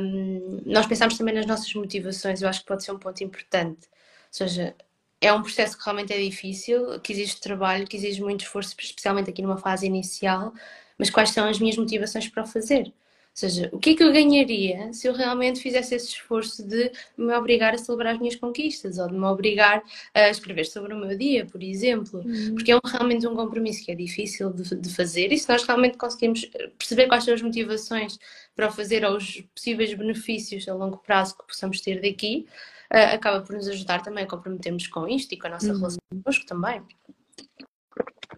[0.00, 3.86] Um, nós pensamos também nas nossas motivações, eu acho que pode ser um ponto importante.
[3.86, 4.74] Ou seja,
[5.20, 9.30] é um processo que realmente é difícil, que exige trabalho, que exige muito esforço, especialmente
[9.30, 10.52] aqui numa fase inicial,
[10.98, 12.92] mas quais são as minhas motivações para o fazer?
[13.36, 16.90] Ou seja, o que é que eu ganharia se eu realmente fizesse esse esforço de
[17.18, 19.82] me obrigar a celebrar as minhas conquistas ou de me obrigar
[20.14, 22.20] a escrever sobre o meu dia, por exemplo?
[22.20, 22.54] Uhum.
[22.54, 25.62] Porque é um, realmente um compromisso que é difícil de, de, fazer e se nós
[25.64, 28.18] realmente conseguimos perceber quais são as motivações
[28.54, 32.46] para o fazer ou os possíveis benefícios a longo prazo que possamos ter daqui,
[32.92, 35.78] uh, acaba por nos ajudar também a comprometermos com isto e com a nossa uhum.
[35.78, 36.82] relação connosco também.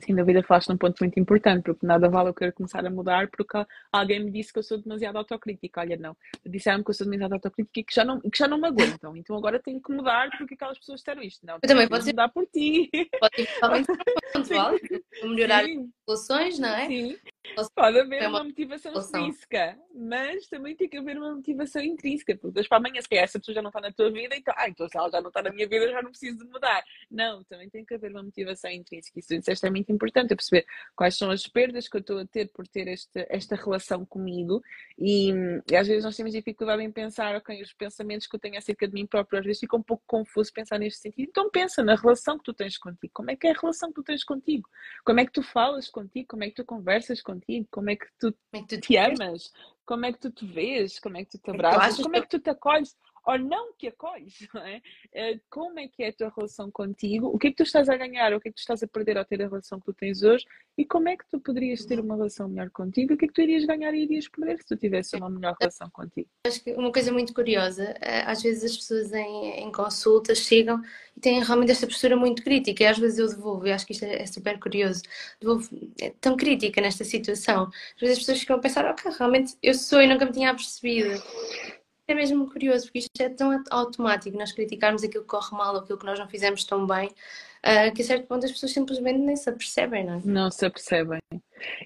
[0.05, 3.28] Sem dúvida falaste num ponto muito importante, porque nada vale eu querer começar a mudar
[3.28, 5.80] porque alguém me disse que eu sou demasiado autocrítica.
[5.80, 8.59] Olha, não, disseram-me que eu sou demasiado autocrítica e que já não, que já não
[8.59, 9.16] me aguentam.
[9.16, 11.44] Então agora tenho que mudar porque aquelas pessoas disseram isto.
[11.44, 12.88] Não, eu também posso mudar por ti.
[13.18, 13.86] Pode ser totalmente
[14.32, 14.74] pontual,
[15.24, 15.90] melhorar Sim.
[16.12, 16.86] As relações, não é?
[16.86, 17.16] Sim.
[17.74, 22.68] Pode haver uma motivação extrínseca, mas também tem que haver uma motivação intrínseca, porque depois
[22.68, 24.96] para amanhã, se essa pessoa já não está na tua vida, então, ah, então se
[24.96, 26.82] ela já não está na minha vida, eu já não preciso de mudar.
[27.11, 29.18] Não, também tem que haver uma motivação intrínseca.
[29.18, 32.26] Isso disseste é muito importante, é perceber quais são as perdas que eu estou a
[32.26, 34.62] ter por ter esta, esta relação comigo
[34.98, 35.32] e,
[35.70, 38.86] e, às vezes nós temos dificuldade em pensar, ok, os pensamentos que eu tenho acerca
[38.86, 41.28] de mim próprio, às vezes fica um pouco confuso pensar neste sentido.
[41.28, 43.12] Então pensa na relação que tu tens contigo.
[43.12, 44.68] Como é que é a relação que tu tens contigo?
[45.04, 46.28] Como é que tu falas contigo?
[46.28, 47.66] Como é que tu conversas contigo?
[47.70, 49.53] Como é que tu, é que tu te, te amas?
[49.84, 50.99] Como é que tu te vês?
[51.01, 51.96] Como é que tu te abraças?
[51.96, 52.96] Como é que tu te acolhes?
[53.29, 54.79] Ou não que acolhes, não é?
[55.14, 57.26] Uh, como é que é a tua relação contigo?
[57.26, 58.33] O que é que tu estás a ganhar?
[58.33, 60.22] O que é que tu estás a perder ao ter a relação que tu tens
[60.22, 60.47] hoje?
[60.79, 63.12] E como é que tu poderias ter uma relação melhor contigo?
[63.12, 65.55] O que é que tu irias ganhar e irias perder se tu tivesse uma melhor
[65.61, 66.29] relação contigo?
[66.47, 70.81] Acho que uma coisa muito curiosa, eh, às vezes as pessoas em, em consultas chegam
[71.16, 73.93] e têm realmente esta postura muito crítica, e às vezes eu devolvo, e acho que
[73.93, 75.03] isto é, é super curioso,
[75.41, 75.68] devolvo,
[76.01, 77.64] é tão crítica nesta situação.
[77.97, 80.55] Às vezes as pessoas ficam a pensar, ok, realmente eu sou e nunca me tinha
[80.55, 81.20] percebido.
[82.09, 85.98] É mesmo curioso, porque isto é tão automático, nós criticarmos aquilo que corre mal aquilo
[85.98, 89.36] que nós não fizemos tão bem, uh, que a certo ponto as pessoas simplesmente nem
[89.36, 90.20] se apercebem, não é?
[90.24, 91.20] Não se apercebem.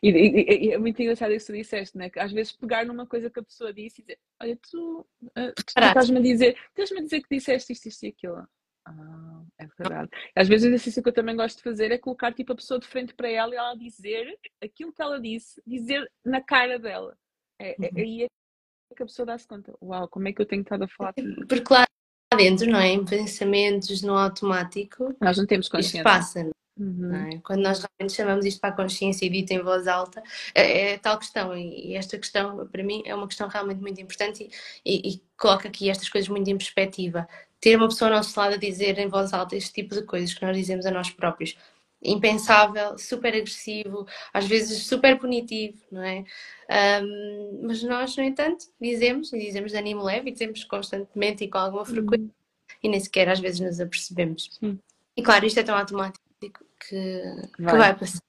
[0.00, 2.08] E, e, e é muito engraçado isso que tu disseste, né?
[2.08, 5.52] que às vezes pegar numa coisa que a pessoa disse e dizer, olha, tu, uh,
[5.56, 8.46] tu estás-me a dizer, estás-me a dizer que disseste isto, isto e aquilo.
[8.84, 10.10] Ah, é verdade.
[10.36, 12.78] Às vezes o exercício que eu também gosto de fazer é colocar tipo a pessoa
[12.78, 17.16] de frente para ela e ela dizer aquilo que ela disse, dizer na cara dela.
[17.60, 17.90] É, é, uhum.
[17.96, 18.28] aí é
[18.92, 21.12] que a pessoa dá-se conta, uau, como é que eu tenho estado a falar?
[21.48, 21.84] Porque lá
[22.36, 22.88] dentro, não é?
[22.88, 25.98] Em pensamentos no automático, nós não temos consciência.
[25.98, 27.14] Isto passa, uhum.
[27.14, 27.38] é?
[27.44, 30.22] Quando nós realmente chamamos isto para a consciência e dito em voz alta,
[30.54, 31.56] é, é tal questão.
[31.56, 34.48] E, esta questão, para mim, é uma questão realmente muito importante
[34.84, 37.28] e, e, e coloca aqui estas coisas muito em perspectiva.
[37.60, 40.34] Ter uma pessoa ao nosso lado a dizer em voz alta este tipo de coisas
[40.34, 41.56] que nós dizemos a nós próprios
[42.02, 46.24] impensável, super agressivo, às vezes super punitivo, não é?
[47.00, 51.48] Um, mas nós, no entanto, dizemos, e dizemos de ânimo leve, e dizemos constantemente e
[51.48, 52.76] com alguma frequência, uhum.
[52.82, 54.50] e nem sequer às vezes nos apercebemos.
[54.58, 54.78] Sim.
[55.16, 56.20] E claro, isto é tão automático
[56.88, 57.22] que
[57.58, 58.22] vai, que vai passar.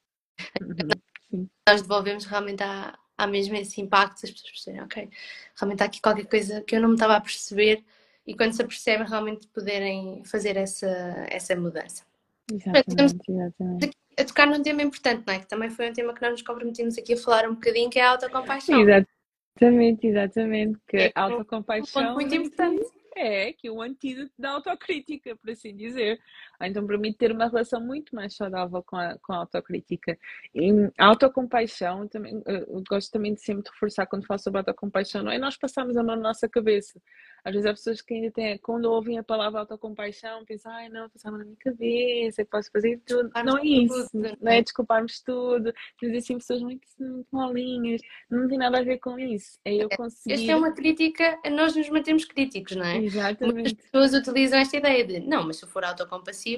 [1.31, 1.47] Uhum.
[1.67, 5.09] Nós devolvemos realmente há, há mesmo esse impacto, as pessoas percebem, ok,
[5.55, 7.83] realmente há aqui qualquer coisa que eu não me estava a perceber,
[8.25, 10.87] e quando se apercebem, realmente poderem fazer essa,
[11.29, 12.03] essa mudança.
[12.51, 13.97] Exatamente, exatamente.
[14.17, 15.39] A tocar num tema importante, não é?
[15.39, 17.99] Que também foi um tema que nós nos comprometemos aqui a falar um bocadinho, que
[17.99, 18.81] é a autocompaixão.
[18.81, 20.79] Exatamente, exatamente.
[20.87, 22.01] Que é a autocompaixão.
[22.01, 22.85] Um ponto muito importante.
[23.15, 26.19] É, que é o antídoto da autocrítica, por assim dizer.
[26.67, 30.17] Então permite ter uma relação muito mais saudável com a, com a autocrítica.
[30.53, 35.31] E a autocompaixão, também, eu gosto também de sempre reforçar quando falo sobre autocompaixão, não
[35.31, 36.99] é nós passamos a mão na nossa cabeça.
[37.43, 41.09] Às vezes há pessoas que ainda têm, quando ouvem a palavra autocompaixão, pensam, ai não,
[41.09, 43.29] passava na minha cabeça, eu posso fazer tudo.
[43.43, 45.73] não é isso, tudo, não é desculparmos tudo.
[45.99, 49.59] Temos assim pessoas muito, muito molinhas, não tem nada a ver com isso.
[49.65, 50.35] É eu conseguir.
[50.35, 52.97] Esta é uma crítica, nós nos mantemos críticos, não é?
[52.99, 53.53] Exatamente.
[53.53, 55.83] Muitas pessoas utilizam esta ideia de, não, mas se eu for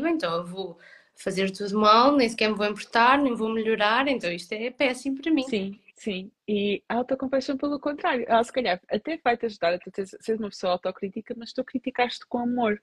[0.07, 0.77] então eu vou
[1.15, 5.21] fazer tudo mal, nem sequer me vou importar, nem vou melhorar, então isto é péssimo
[5.21, 5.43] para mim.
[5.43, 6.31] Sim, sim.
[6.47, 10.73] E a autocompaixão, pelo contrário, ela se calhar até vai-te ajudar a ser uma pessoa
[10.73, 12.81] autocrítica, mas tu criticaste com amor.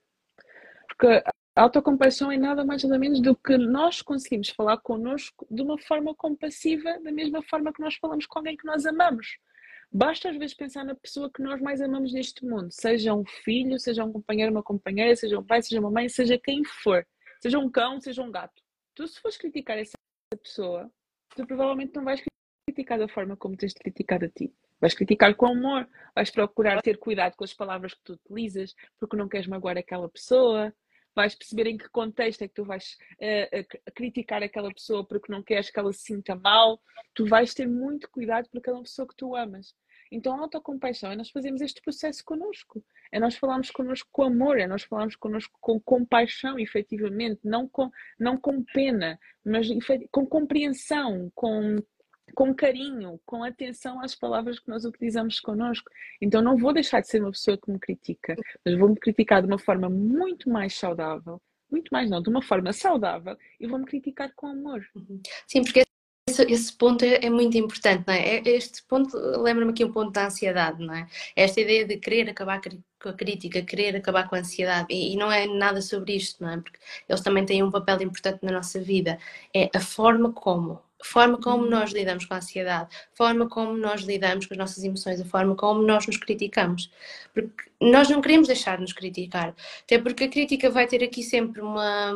[0.87, 1.23] Porque
[1.55, 5.77] a autocompaixão é nada mais nada menos do que nós conseguimos falar connosco de uma
[5.77, 9.37] forma compassiva, da mesma forma que nós falamos com alguém que nós amamos.
[9.95, 13.79] Basta às vezes pensar na pessoa que nós mais amamos neste mundo, seja um filho,
[13.79, 17.05] seja um companheiro, uma companheira, seja um pai, seja uma mãe, seja quem for,
[17.39, 18.59] seja um cão, seja um gato.
[18.95, 19.93] Tu, se fores criticar essa
[20.41, 20.91] pessoa,
[21.35, 22.23] tu provavelmente não vais
[22.67, 24.51] criticar da forma como tens de criticar a ti.
[24.81, 29.15] Vais criticar com amor, vais procurar ter cuidado com as palavras que tu utilizas, porque
[29.15, 30.73] não queres magoar aquela pessoa,
[31.15, 35.31] vais perceber em que contexto é que tu vais uh, uh, criticar aquela pessoa porque
[35.31, 36.81] não queres que ela se sinta mal.
[37.13, 39.75] Tu vais ter muito cuidado por aquela pessoa que tu amas.
[40.13, 42.83] Então, a autocompaixão é nós fazermos este processo connosco.
[43.11, 47.89] É nós falarmos connosco com amor, é nós falarmos connosco com compaixão, efetivamente, não com,
[48.19, 49.67] não com pena, mas
[50.11, 51.77] com compreensão, com,
[52.35, 55.89] com carinho, com atenção às palavras que nós utilizamos connosco.
[56.21, 59.47] Então, não vou deixar de ser uma pessoa que me critica, mas vou-me criticar de
[59.47, 61.41] uma forma muito mais saudável,
[61.71, 64.85] muito mais não, de uma forma saudável, e vou-me criticar com amor.
[64.95, 65.19] Uhum.
[65.47, 65.83] Sim, porque
[66.33, 68.37] esse, esse ponto é, é, muito importante, não é?
[68.37, 71.07] é este ponto lembra-me aqui um ponto da ansiedade, não é?
[71.35, 75.15] Esta ideia de querer acabar com a crítica, querer acabar com a ansiedade, e, e
[75.17, 76.57] não é nada sobre isto, não é?
[76.57, 79.17] Porque eles também têm um papel importante na nossa vida.
[79.53, 84.45] É a forma como forma como nós lidamos com a ansiedade, forma como nós lidamos
[84.45, 86.89] com as nossas emoções, a forma como nós nos criticamos.
[87.33, 89.53] Porque nós não queremos deixar de nos criticar,
[89.83, 92.13] até porque a crítica vai ter aqui sempre uma,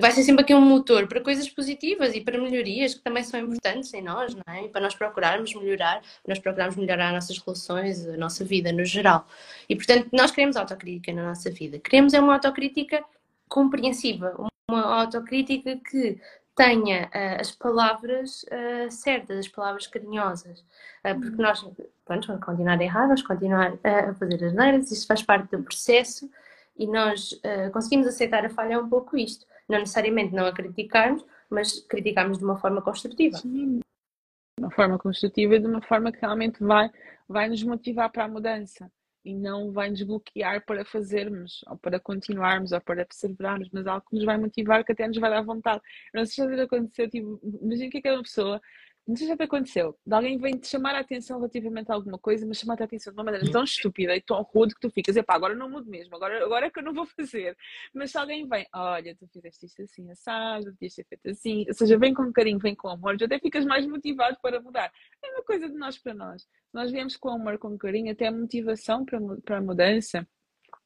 [0.00, 3.38] vai ser sempre aqui um motor para coisas positivas e para melhorias que também são
[3.38, 4.64] importantes em nós, não é?
[4.64, 8.84] E para nós procurarmos melhorar, nós procurarmos melhorar as nossas relações, a nossa vida no
[8.84, 9.26] geral.
[9.68, 11.78] E portanto, nós queremos autocrítica na nossa vida.
[11.78, 13.04] Queremos é uma autocrítica
[13.48, 14.34] compreensiva,
[14.70, 16.20] uma autocrítica que
[16.58, 20.60] tenha uh, as palavras uh, certas, as palavras carinhosas.
[21.04, 21.60] Uh, porque nós,
[22.04, 25.62] pronto, vamos continuar a errar, vamos continuar a fazer as neiras, isto faz parte do
[25.62, 26.28] processo
[26.76, 27.40] e nós
[27.72, 32.44] conseguimos aceitar a falha um pouco isto não necessariamente não a criticarmos, mas criticarmos de
[32.44, 33.36] uma forma construtiva.
[33.38, 36.90] Sim, de uma forma construtiva e de uma forma que realmente vai,
[37.28, 38.90] vai nos motivar para a mudança.
[39.24, 44.06] e não vai nos bloquear para fazermos, ou para continuarmos, ou para perseverarmos, mas algo
[44.08, 45.82] que nos vai motivar, que até nos vai dar vontade.
[46.14, 48.60] Eu não sei se já aconteceu, tipo, imagina que aquela pessoa
[49.08, 51.94] não sei se já te aconteceu, de alguém vem te chamar a atenção relativamente a
[51.94, 54.80] alguma coisa, mas chamar-te a atenção de uma maneira tão estúpida e tão rude que
[54.82, 57.56] tu ficas, epá, agora não mudo mesmo, agora, agora é que eu não vou fazer.
[57.94, 61.72] Mas se alguém vem, olha, tu fizeste isto assim, assado, podias ter feito assim, ou
[61.72, 64.92] seja, vem com carinho, vem com amor, já até ficas mais motivado para mudar.
[65.24, 66.46] É uma coisa de nós para nós.
[66.70, 70.28] Nós viemos com amor, com carinho, até a motivação para, para a mudança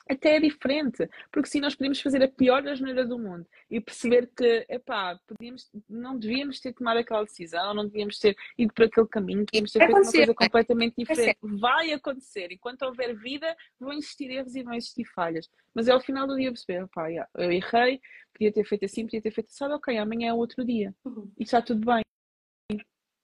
[0.09, 4.31] até é diferente, porque sim, nós podíamos fazer a pior asneira do mundo e perceber
[4.37, 9.07] que, epá, podíamos, não devíamos ter tomado aquela decisão, não devíamos ter ido para aquele
[9.09, 11.39] caminho, devíamos ter feito uma coisa completamente diferente.
[11.43, 16.01] Vai acontecer, enquanto houver vida, vão existir erros e vão existir falhas, mas é ao
[16.01, 18.01] final do dia perceber, epá, eu errei,
[18.33, 21.31] podia ter feito assim, podia ter feito assim, ok, amanhã é outro dia uhum.
[21.39, 22.03] e está tudo bem.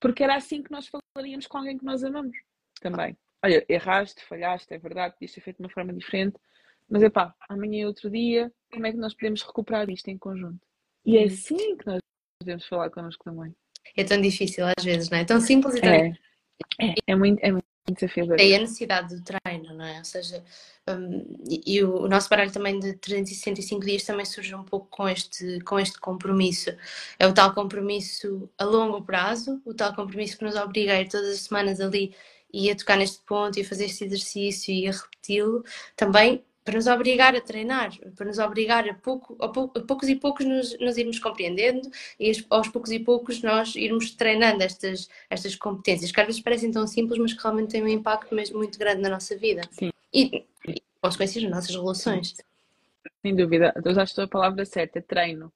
[0.01, 2.37] Porque era assim que nós falaríamos com alguém que nós amamos
[2.81, 3.17] também.
[3.45, 6.39] Olha, erraste, falhaste, é verdade, podias ter feito de uma forma diferente,
[6.89, 10.19] mas é pá, amanhã é outro dia, como é que nós podemos recuperar isto em
[10.19, 10.67] conjunto?
[11.05, 11.27] E é uhum.
[11.27, 12.01] assim que nós
[12.41, 13.55] devemos falar connosco também.
[13.97, 15.23] É tão difícil às vezes, não é?
[15.23, 16.13] É tão simples e tão é.
[16.81, 18.37] É, é muito, é muito desafiador.
[18.39, 19.99] É a necessidade do treino, não é?
[19.99, 20.45] Ou seja,
[20.89, 25.09] um, e o, o, nosso baralho também de 365 dias também surge um pouco com
[25.09, 26.71] este, com este compromisso.
[27.19, 31.09] É o tal compromisso a longo prazo, o tal compromisso que nos obriga a ir
[31.09, 32.15] todas as semanas ali
[32.53, 35.63] e a tocar neste ponto e a fazer este exercício e a repeti-lo,
[35.95, 40.15] também para nos obrigar a treinar, para nos obrigar a, pouco, a, a poucos e
[40.15, 41.91] poucos nos, nos, irmos compreendendo
[42.21, 46.71] e aos poucos e poucos nós irmos treinando estas, estas competências, que às vezes parecem
[46.71, 49.91] tão simples, mas que realmente têm um impacto mesmo muito grande na nossa vida Sim.
[50.13, 52.35] E, e consequências nas nossas relações.
[53.23, 55.51] Sem dúvida, usaste a palavra certa, treino.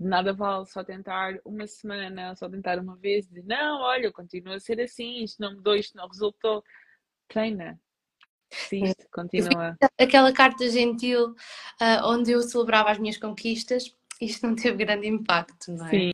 [0.00, 4.10] De nada vale só tentar uma semana, só tentar uma vez e dizer, não, olha,
[4.10, 6.64] continua a ser assim, isto não mudou, isto não resultou.
[7.28, 7.78] Treina,
[9.12, 9.76] Continua.
[9.98, 15.72] Aquela carta gentil uh, onde eu celebrava as minhas conquistas, isto não teve grande impacto,
[15.72, 15.90] não é?
[15.90, 16.12] Sim.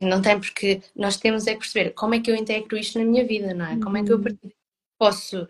[0.00, 3.04] Não tem porque nós temos é que perceber como é que eu integro isto na
[3.04, 3.80] minha vida, não é?
[3.80, 4.50] Como é que eu uhum.
[4.98, 5.48] posso,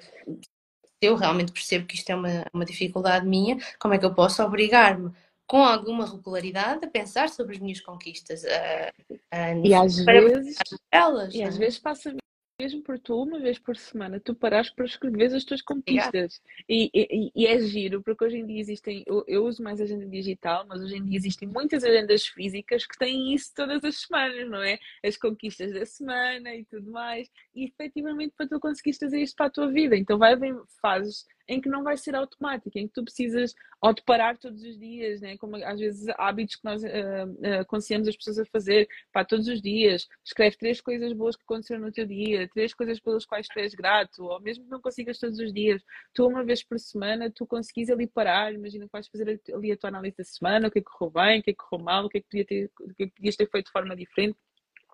[1.00, 4.42] eu realmente percebo que isto é uma, uma dificuldade minha, como é que eu posso
[4.42, 5.12] obrigar-me
[5.46, 8.90] com alguma regularidade a pensar sobre as minhas conquistas a,
[9.30, 10.56] a, e às vezes
[10.90, 11.58] elas, e às é?
[11.58, 12.14] vezes passa
[12.60, 16.40] mesmo por tu, uma vez por semana, tu parares para escrever as tuas conquistas.
[16.68, 20.06] E, e, e, é giro, porque hoje em dia existem, eu, eu, uso mais agenda
[20.06, 24.48] digital, mas hoje em dia existem muitas agendas físicas que têm isso todas as semanas,
[24.48, 24.78] não é?
[25.04, 27.28] As conquistas da semana e tudo mais.
[27.54, 29.96] E efetivamente para tu conseguires trazer isto para a tua vida.
[29.96, 33.92] Então vai haver fases em que não vai ser automático, em que tu precisas ou
[33.92, 35.36] de parar todos os dias, né?
[35.36, 39.46] como às vezes hábitos que nós uh, uh, aconselhamos as pessoas a fazer, para todos
[39.46, 43.46] os dias, escreve três coisas boas que aconteceram no teu dia, três coisas pelas quais
[43.46, 45.82] tu és grato, ou mesmo que não consigas todos os dias,
[46.14, 49.76] tu uma vez por semana, tu conseguis ali parar, imagina que vais fazer ali a
[49.76, 51.84] tua análise da semana, o que é que correu bem, o que é que correu
[51.84, 53.72] mal, o que é que, podia ter, o que, é que podias ter feito de
[53.72, 54.36] forma diferente,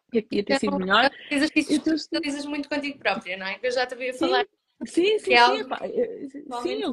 [0.09, 1.11] o que é que podia ter sido então, melhor.
[1.31, 3.57] Exercícios que tu muito contigo própria, não é?
[3.57, 4.45] Que eu já te havia falar
[4.87, 5.63] Sim, sim, é sim.
[5.63, 5.81] Opa,
[6.63, 6.93] sim, eu,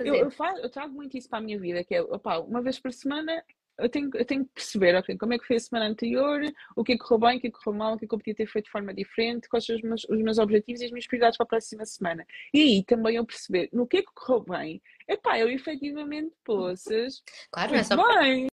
[0.00, 2.60] eu, eu, faço, eu trago muito isso para a minha vida, que é, opa, uma
[2.60, 3.44] vez por semana
[3.78, 6.40] eu tenho, eu tenho que perceber okay, como é que foi a semana anterior,
[6.76, 8.08] o que é que correu bem, o que é que correu mal, o que é
[8.08, 10.80] que eu podia ter feito de forma diferente, quais são os meus, os meus objetivos
[10.80, 12.26] e as minhas prioridades para a próxima semana.
[12.52, 17.22] E aí também eu perceber no que é que correu bem, epá, eu efetivamente poças.
[17.50, 18.46] Claro, é só bem.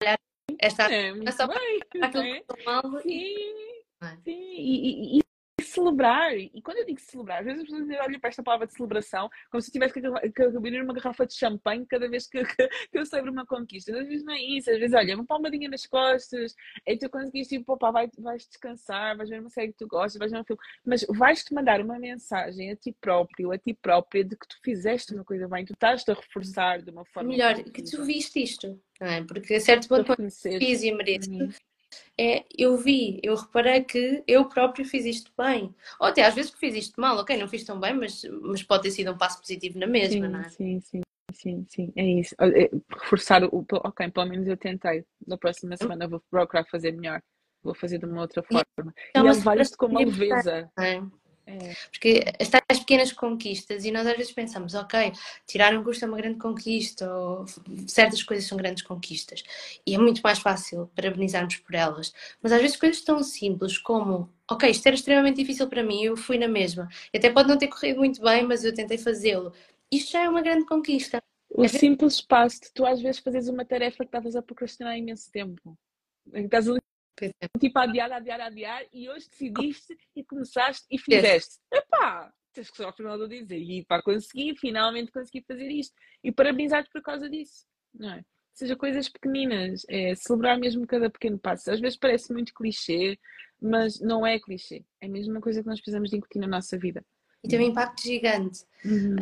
[0.57, 1.79] Esta, é, muito é só bem.
[1.99, 2.43] Para, é?
[3.01, 3.83] Sim,
[4.23, 4.55] sim.
[4.57, 5.28] E, e,
[5.89, 6.37] celebrar.
[6.37, 9.29] E quando eu digo celebrar, às vezes as pessoas olham para esta palavra de celebração
[9.51, 12.97] como se eu tivesse que abrir uma garrafa de champanhe cada vez que, que, que,
[12.97, 13.91] eu celebro uma conquista.
[13.91, 16.55] Às vezes não é isso, às vezes, olha, uma palmadinha nas costas,
[16.87, 20.19] aí tu conseguiste, tipo, opa, vai, vais descansar, vais ver uma série que tu gostas,
[20.19, 24.23] vais ver um filme, mas vais-te mandar uma mensagem a ti próprio, a ti própria,
[24.23, 27.29] de que tu fizeste uma coisa bem, tu estás-te a reforçar de uma forma.
[27.29, 29.23] Melhor, que tu viste isto, não é?
[29.23, 30.15] Porque a certo ponto,
[30.59, 31.31] fiz e mereço.
[31.31, 31.49] Uhum
[32.19, 35.73] é eu vi, eu reparei que eu próprio fiz isto bem.
[35.99, 38.61] Ou até às vezes que fiz isto mal, ok, não fiz tão bem, mas, mas
[38.61, 40.49] pode ter sido um passo positivo na mesma, sim, não é?
[40.49, 41.01] Sim, sim,
[41.33, 42.35] sim, sim, é isso.
[42.39, 42.69] É,
[43.01, 43.65] reforçar o.
[43.71, 45.05] Ok, pelo menos eu tentei.
[45.25, 47.21] Na próxima semana vou procurar fazer melhor.
[47.63, 48.93] Vou fazer de uma outra forma.
[49.15, 50.69] E, e levar isto com uma leveza.
[50.77, 51.01] É?
[51.49, 51.73] É.
[51.89, 55.11] Porque estas pequenas conquistas, e nós às vezes pensamos, ok,
[55.47, 57.45] tirar um curso é uma grande conquista, ou
[57.87, 59.43] certas coisas são grandes conquistas,
[59.85, 62.13] e é muito mais fácil parabenizarmos por elas.
[62.41, 66.15] Mas às vezes coisas tão simples como, ok, isto era extremamente difícil para mim, eu
[66.15, 69.51] fui na mesma, e até pode não ter corrido muito bem, mas eu tentei fazê-lo.
[69.91, 71.19] Isto já é uma grande conquista.
[71.49, 74.97] O simples passo de tu às vezes fazes uma tarefa que estavas a procrastinar há
[74.97, 75.75] imenso tempo.
[76.31, 76.79] Estás ali
[77.25, 77.59] é.
[77.59, 81.59] Tipo, adiar, adiar, adiar, e hoje decidiste e começaste e fizeste.
[81.71, 85.95] Epá, que sofrem mal de dizer, e para conseguir, finalmente consegui fazer isto.
[86.23, 88.23] E parabenizar-te por causa disso, não é?
[88.53, 91.71] Seja coisas pequeninas, é celebrar mesmo cada pequeno passo.
[91.71, 93.17] Às vezes parece muito clichê,
[93.61, 94.83] mas não é clichê.
[94.99, 97.05] É mesmo uma coisa que nós precisamos de incutir na nossa vida.
[97.43, 98.65] E tem um impacto gigante.
[98.83, 99.15] Uhum.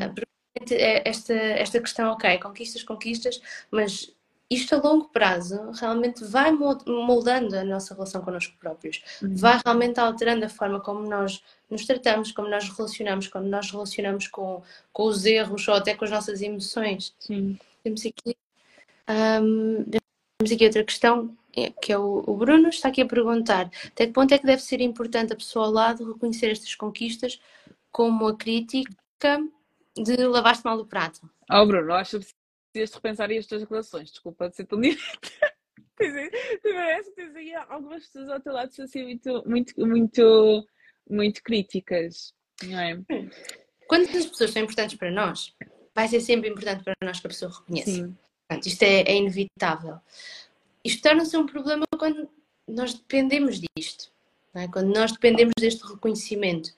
[0.71, 3.39] É esta, esta questão, ok, conquistas, conquistas,
[3.71, 4.16] mas
[4.49, 9.35] isto a longo prazo realmente vai moldando a nossa relação connosco próprios, uhum.
[9.35, 14.27] vai realmente alterando a forma como nós nos tratamos, como nós relacionamos, como nós relacionamos
[14.27, 17.13] com, com os erros ou até com as nossas emoções.
[17.19, 17.59] Sim.
[17.83, 18.37] Temos aqui,
[19.09, 23.69] um, temos aqui outra questão, é, que é o, o, Bruno, está aqui a perguntar
[23.87, 27.41] até que ponto é que deve ser importante a pessoa ao lado reconhecer estas conquistas
[27.91, 29.43] como a crítica
[29.95, 31.29] de lavar-se mal o prato?
[31.51, 32.36] Oh Bruno, acho que
[32.77, 35.55] precisas de repensar as tuas relações, desculpa de ser tão direta.
[35.97, 40.67] Parece que tens aí algumas pessoas ao teu lado são assim muito, muito, muito
[41.09, 42.99] muito críticas, não é?
[43.87, 45.55] Quando as pessoas são importantes para nós,
[45.95, 47.91] vai ser sempre importante para nós que a pessoa reconheça.
[47.91, 48.17] Sim.
[48.47, 49.97] Portanto, isto é, é inevitável.
[50.83, 52.29] Isto torna-se um problema quando
[52.67, 54.11] nós dependemos disto,
[54.53, 54.67] é?
[54.67, 56.69] quando nós dependemos deste reconhecimento.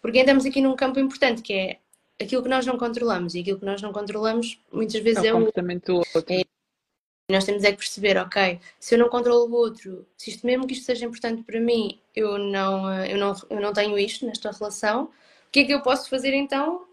[0.00, 1.78] Porque entramos aqui num campo importante que é
[2.20, 5.38] aquilo que nós não controlamos e aquilo que nós não controlamos muitas vezes é, o
[5.38, 6.24] comportamento do outro.
[6.28, 6.42] É,
[7.30, 10.66] nós temos é que perceber, ok, se eu não controlo o outro, se isto mesmo
[10.66, 14.26] que isto seja importante para mim, eu não, eh, eu não, eu não tenho isto
[14.26, 15.10] nesta relação, o
[15.50, 16.86] que é que eu posso fazer então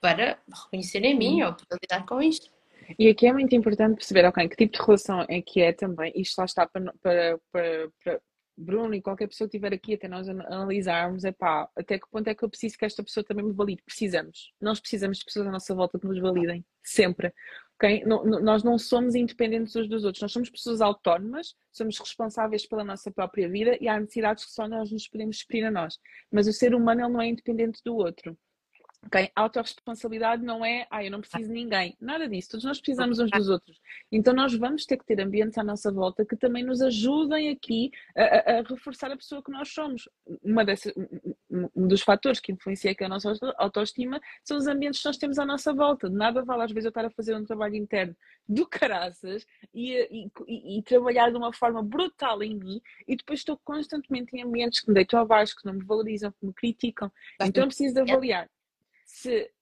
[0.00, 2.50] para reconhecer em mim ou para lidar com isto?
[2.98, 6.12] E aqui é muito importante perceber, ok, que tipo de relação é que é também,
[6.16, 8.20] isto lá está para, para, para, para
[8.56, 12.28] Bruno e qualquer pessoa que estiver aqui até nós analisarmos, é pá, até que ponto
[12.28, 13.82] é que eu preciso que esta pessoa também me valide?
[13.82, 14.52] Precisamos.
[14.60, 17.32] Nós precisamos de pessoas à nossa volta que nos validem, sempre.
[17.76, 18.04] Okay?
[18.04, 23.10] Nós não somos independentes uns dos outros, nós somos pessoas autónomas, somos responsáveis pela nossa
[23.10, 25.98] própria vida e há necessidades que só nós nos podemos exprimir a nós.
[26.30, 28.38] Mas o ser humano ele não é independente do outro.
[29.06, 29.30] Okay?
[29.34, 31.96] A autorresponsabilidade não é, ah, eu não preciso de ninguém.
[32.00, 32.50] Nada disso.
[32.50, 33.80] Todos nós precisamos uns dos outros.
[34.10, 37.90] Então nós vamos ter que ter ambientes à nossa volta que também nos ajudem aqui
[38.16, 40.08] a, a, a reforçar a pessoa que nós somos.
[40.42, 40.92] Uma dessas,
[41.50, 45.38] um dos fatores que influencia aqui a nossa autoestima são os ambientes que nós temos
[45.38, 46.08] à nossa volta.
[46.08, 48.16] De nada vale às vezes eu estar a fazer um trabalho interno
[48.48, 49.44] do caraças
[49.74, 54.36] e, e, e, e trabalhar de uma forma brutal em mim e depois estou constantemente
[54.36, 57.10] em ambientes que me deitam abaixo, que não me valorizam, que me criticam.
[57.40, 58.48] Então eu preciso de avaliar
[59.12, 59.52] se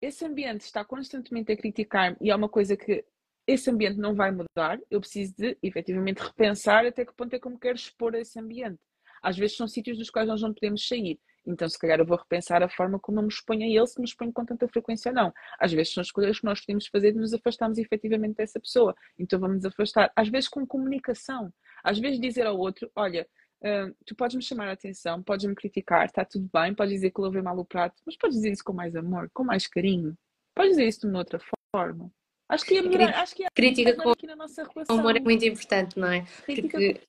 [0.00, 3.04] esse ambiente está constantemente a criticar-me e é uma coisa que
[3.46, 7.46] esse ambiente não vai mudar, eu preciso de efetivamente repensar até que ponto é que
[7.46, 8.80] eu me quero expor a esse ambiente.
[9.22, 11.20] Às vezes são sítios dos quais nós não podemos sair.
[11.46, 14.00] Então, se calhar, eu vou repensar a forma como eu me exponho a ele, se
[14.00, 15.32] me exponho com tanta frequência ou não.
[15.58, 18.94] Às vezes são escolhas que nós podemos fazer de nos afastarmos efetivamente dessa pessoa.
[19.18, 20.10] Então, vamos nos afastar.
[20.16, 21.52] Às vezes, com comunicação.
[21.84, 23.28] Às vezes, dizer ao outro: Olha,
[23.62, 27.12] Uh, tu podes me chamar a atenção, podes me criticar, está tudo bem, podes dizer
[27.12, 29.68] que eu lavei mal o prato, mas podes dizer isso com mais amor, com mais
[29.68, 30.18] carinho.
[30.52, 31.40] Podes dizer isso de uma outra
[31.74, 32.10] forma.
[32.48, 34.96] Acho que é melhor, acho que crítica com aqui na nossa relação.
[34.96, 36.26] O amor é muito importante, não é?
[36.44, 37.00] Crítica Porque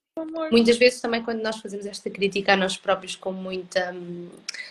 [0.52, 3.92] muitas vezes também quando nós fazemos esta crítica a nós próprios com muita,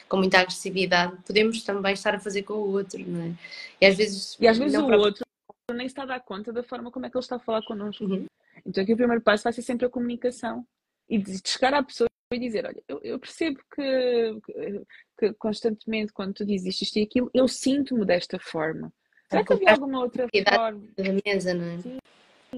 [0.07, 3.33] com muita agressividade, podemos também estar a fazer com o outro, não é?
[3.81, 4.99] E às vezes, e às vezes o próprio...
[5.01, 5.25] outro
[5.73, 8.05] nem está a dar conta da forma como é que ele está a falar connosco.
[8.05, 8.25] Uhum.
[8.65, 10.65] Então aqui o primeiro passo vai ser sempre a comunicação
[11.09, 14.81] e de chegar à pessoa e dizer, olha, eu, eu percebo que, que,
[15.19, 18.91] que, constantemente quando tu dizes isto e aquilo, eu sinto-me desta forma.
[19.29, 20.83] Será que havia alguma outra forma?
[21.25, 21.79] Mesa, não é?
[21.79, 21.99] Sim.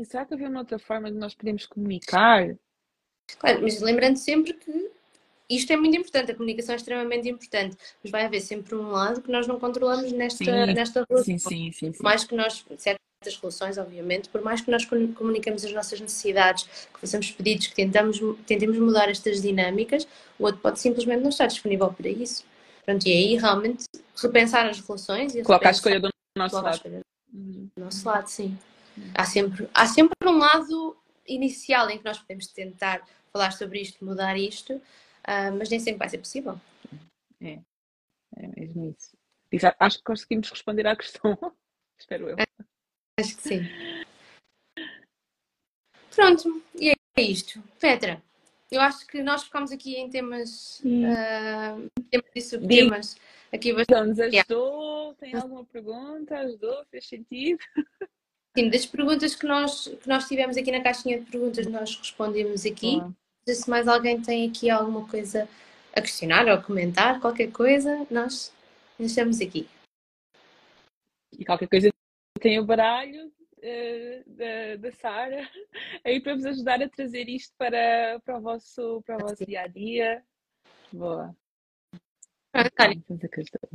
[0.04, 2.56] Será que havia uma outra forma de nós podermos comunicar?
[3.40, 4.92] Claro, mas lembrando sempre que
[5.50, 9.22] isto é muito importante, a comunicação é extremamente importante, mas vai haver sempre um lado
[9.22, 11.24] que nós não controlamos nesta, sim, nesta relação.
[11.24, 12.04] Sim, sim, sim, sim.
[12.04, 12.66] Mais que nós?
[13.26, 16.64] Das relações, obviamente, por mais que nós comuniquemos as nossas necessidades,
[16.94, 20.08] que façamos pedidos, que tentamos, tentemos mudar estas dinâmicas,
[20.40, 22.46] o outro pode simplesmente não estar disponível para isso.
[22.86, 27.04] Pronto, e aí realmente repensar as relações e colocar a escolha do nosso lado.
[27.32, 28.58] Do nosso lado, sim.
[29.14, 30.96] Há sempre, há sempre um lado
[31.28, 36.00] inicial em que nós podemos tentar falar sobre isto, mudar isto, uh, mas nem sempre
[36.00, 36.60] vai ser possível.
[37.42, 37.60] É,
[38.38, 39.18] é mesmo isso.
[39.80, 41.38] Acho que conseguimos responder à questão.
[42.00, 42.38] Espero eu.
[43.18, 43.62] Acho que sim.
[46.14, 47.64] Pronto, e é isto.
[47.80, 48.22] Petra,
[48.70, 53.16] eu acho que nós ficamos aqui em temas, uh, temas e subtemas.
[53.54, 54.10] Aqui bastante.
[54.10, 55.14] Nos ajudou?
[55.16, 56.38] Tem alguma pergunta?
[56.40, 56.84] Ajudou?
[56.92, 57.60] Fez sentido?
[58.58, 62.66] Sim, das perguntas que nós, que nós tivemos aqui na caixinha de perguntas, nós respondemos
[62.66, 63.02] aqui.
[63.48, 65.48] Se mais alguém tem aqui alguma coisa
[65.94, 68.52] a questionar ou a comentar, qualquer coisa, nós
[69.00, 69.70] deixamos aqui.
[71.38, 71.95] E qualquer coisa
[72.40, 75.50] tem o baralho uh, da, da Sara
[76.04, 79.62] aí para vos ajudar a trazer isto para, para o vosso, para o vosso dia
[79.62, 80.24] a dia.
[80.92, 81.36] Boa.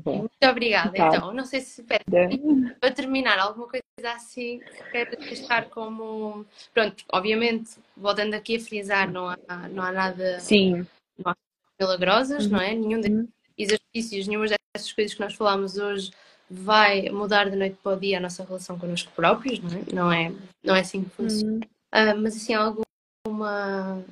[0.07, 0.93] Muito obrigada.
[0.93, 1.09] Tá.
[1.09, 3.85] Então, não sei se Pedro, para terminar, alguma coisa
[4.15, 6.47] assim que quero deixar como.
[6.73, 10.41] Pronto, obviamente, voltando aqui a frisar, não há, não há nada.
[10.41, 10.87] Sim.
[11.19, 11.37] Não há
[11.79, 12.53] milagrosas, uhum.
[12.53, 12.75] não é?
[12.75, 13.29] Nenhum desses uhum.
[13.59, 16.11] exercícios, nenhuma dessas coisas que nós falamos hoje
[16.51, 19.95] vai mudar de noite para o dia a nossa relação connosco próprios, não é?
[19.95, 20.33] Não é,
[20.65, 21.53] não é assim que funciona.
[21.55, 21.61] Uhum.
[21.61, 24.05] Uh, mas assim, alguma,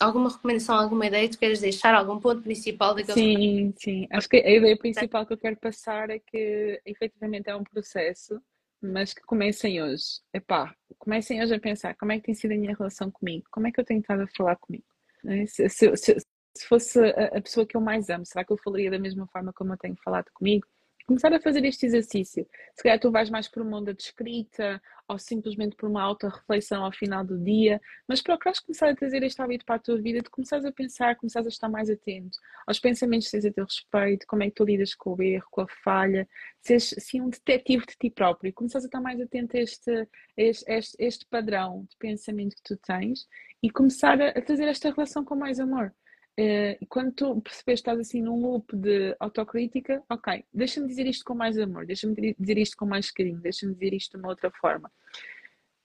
[0.00, 4.08] alguma recomendação, alguma ideia que tu queres deixar, algum ponto principal daquele Sim, sim.
[4.10, 8.40] Acho que a ideia principal que eu quero passar é que efetivamente é um processo,
[8.82, 10.20] mas que comecem hoje.
[10.34, 13.68] Epá, comecem hoje a pensar como é que tem sido a minha relação comigo, como
[13.68, 14.84] é que eu tenho estado a falar comigo.
[15.24, 15.46] É?
[15.46, 16.16] Se, se, se,
[16.56, 19.26] se, fosse a, a pessoa que eu mais amo, será que eu falaria da mesma
[19.28, 20.66] forma como eu tenho falado comigo?
[21.06, 22.46] Começar a fazer este exercício.
[22.74, 26.84] Se calhar tu vais mais por uma onda de escrita ou simplesmente por uma auto-reflexão
[26.84, 30.20] ao final do dia, mas procuras começar a trazer este hábito para a tua vida,
[30.20, 32.36] de começares a pensar, começares a estar mais atento
[32.66, 35.46] aos pensamentos que tens a teu respeito, como é que tu lidas com o erro,
[35.50, 36.28] com a falha,
[36.60, 40.64] seres assim um detetive de ti próprio, começares a estar mais atento a este, este,
[40.72, 43.28] este, este padrão de pensamento que tu tens
[43.62, 45.94] e começar a, a trazer esta relação com mais amor.
[46.38, 51.24] Uh, quando tu percebes que estás assim num loop de autocrítica, ok, deixa-me dizer isto
[51.24, 54.50] com mais amor, deixa-me dizer isto com mais carinho, deixa-me dizer isto de uma outra
[54.50, 54.92] forma.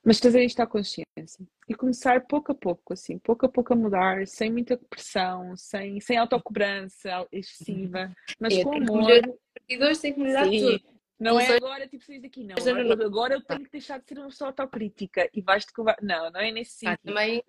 [0.04, 3.76] Mas trazer isto à consciência e começar pouco a pouco, assim, pouco a pouco a
[3.76, 9.38] mudar, sem muita pressão, sem, sem autocobrança excessiva, mas é, com amor.
[9.66, 10.60] E dois tem que Sim.
[10.60, 10.92] tudo.
[11.18, 12.56] Não é agora, tipo, saís daqui, não.
[12.58, 15.72] Agora, agora eu tenho que deixar de ser uma pessoa autocrítica e vais-te.
[16.02, 17.10] Não, não é nesse ah, sentido.
[17.10, 17.44] Ah, também...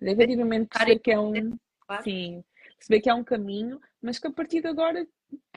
[1.02, 1.58] Que é um.
[2.04, 2.44] Sim,
[2.76, 5.06] perceber que é um caminho, mas que a partir de agora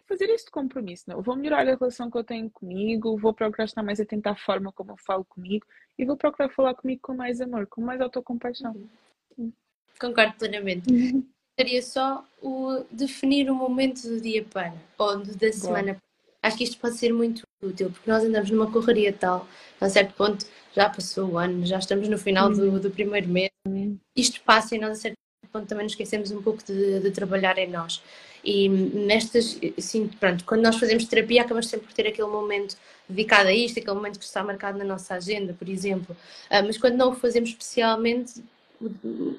[0.08, 1.04] fazer este compromisso.
[1.08, 1.22] Não?
[1.22, 4.72] Vou melhorar a relação que eu tenho comigo, vou procurar estar mais atenta à forma
[4.72, 5.66] como eu falo comigo
[5.98, 8.76] e vou procurar falar comigo com mais amor, com mais autocompaixão.
[9.38, 9.52] Uhum.
[10.00, 10.92] Concordo plenamente.
[10.92, 11.28] Uhum.
[11.60, 16.08] Seria só o definir o momento do dia para, ou da semana para.
[16.44, 19.48] Acho que isto pode ser muito útil, porque nós andamos numa correria tal,
[19.82, 22.80] a certo ponto já passou o ano, já estamos no final do, uhum.
[22.80, 23.98] do primeiro mês, uhum.
[24.16, 27.58] isto passa e nós a certo ponto também nos esquecemos um pouco de, de trabalhar
[27.58, 28.02] em nós.
[28.44, 32.78] E nestas, assim, pronto, quando nós fazemos terapia, acabamos sempre por ter aquele momento
[33.08, 36.16] dedicado a isto, aquele momento que está marcado na nossa agenda, por exemplo.
[36.50, 38.42] Uh, mas quando não o fazemos especialmente,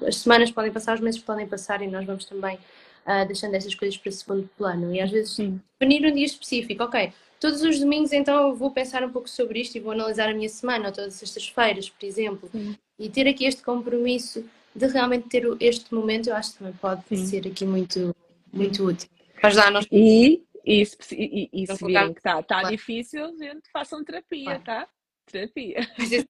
[0.05, 2.57] as semanas podem passar, os meses podem passar e nós vamos também
[3.05, 4.93] uh, deixando essas coisas para segundo plano.
[4.93, 5.59] E às vezes, Sim.
[5.79, 9.61] definir um dia específico, ok, todos os domingos então eu vou pensar um pouco sobre
[9.61, 12.75] isto e vou analisar a minha semana, ou todas as sextas-feiras, por exemplo, Sim.
[12.99, 14.43] e ter aqui este compromisso
[14.75, 17.25] de realmente ter este momento, eu acho que também pode Sim.
[17.25, 18.15] ser aqui muito,
[18.51, 19.09] muito útil.
[19.39, 19.85] Para ajudar nós.
[19.91, 24.63] E, e, e, e se virem que está tá difícil, gente, façam terapia, claro.
[24.63, 24.87] tá?
[25.25, 25.79] Terapia.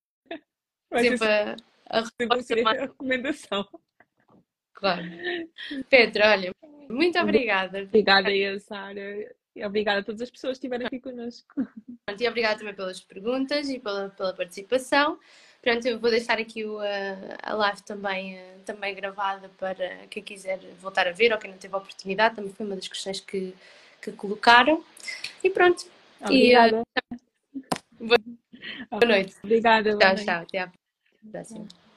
[0.89, 1.55] Vai ser sempre a,
[1.89, 3.67] a, a recomendação.
[4.73, 5.03] Claro.
[5.89, 6.51] Pedro, olha,
[6.89, 7.83] muito obrigada.
[7.83, 9.35] Obrigada aí, Sara.
[9.55, 11.67] E obrigada a todas as pessoas que estiveram aqui connosco.
[12.17, 15.19] E obrigada também pelas perguntas e pela, pela participação.
[15.61, 21.07] Pronto, eu vou deixar aqui o, a, live também, também gravada para quem quiser voltar
[21.07, 22.35] a ver ou quem não teve a oportunidade.
[22.35, 23.53] Também foi uma das questões que,
[24.01, 24.83] que colocaram.
[25.43, 25.85] E pronto.
[26.21, 26.81] Obrigada.
[26.81, 28.19] E, boa,
[28.89, 29.35] boa noite.
[29.43, 29.97] Obrigada.
[29.97, 30.41] Tchau, tchau.
[30.43, 30.71] Até a
[31.29, 31.88] próxima.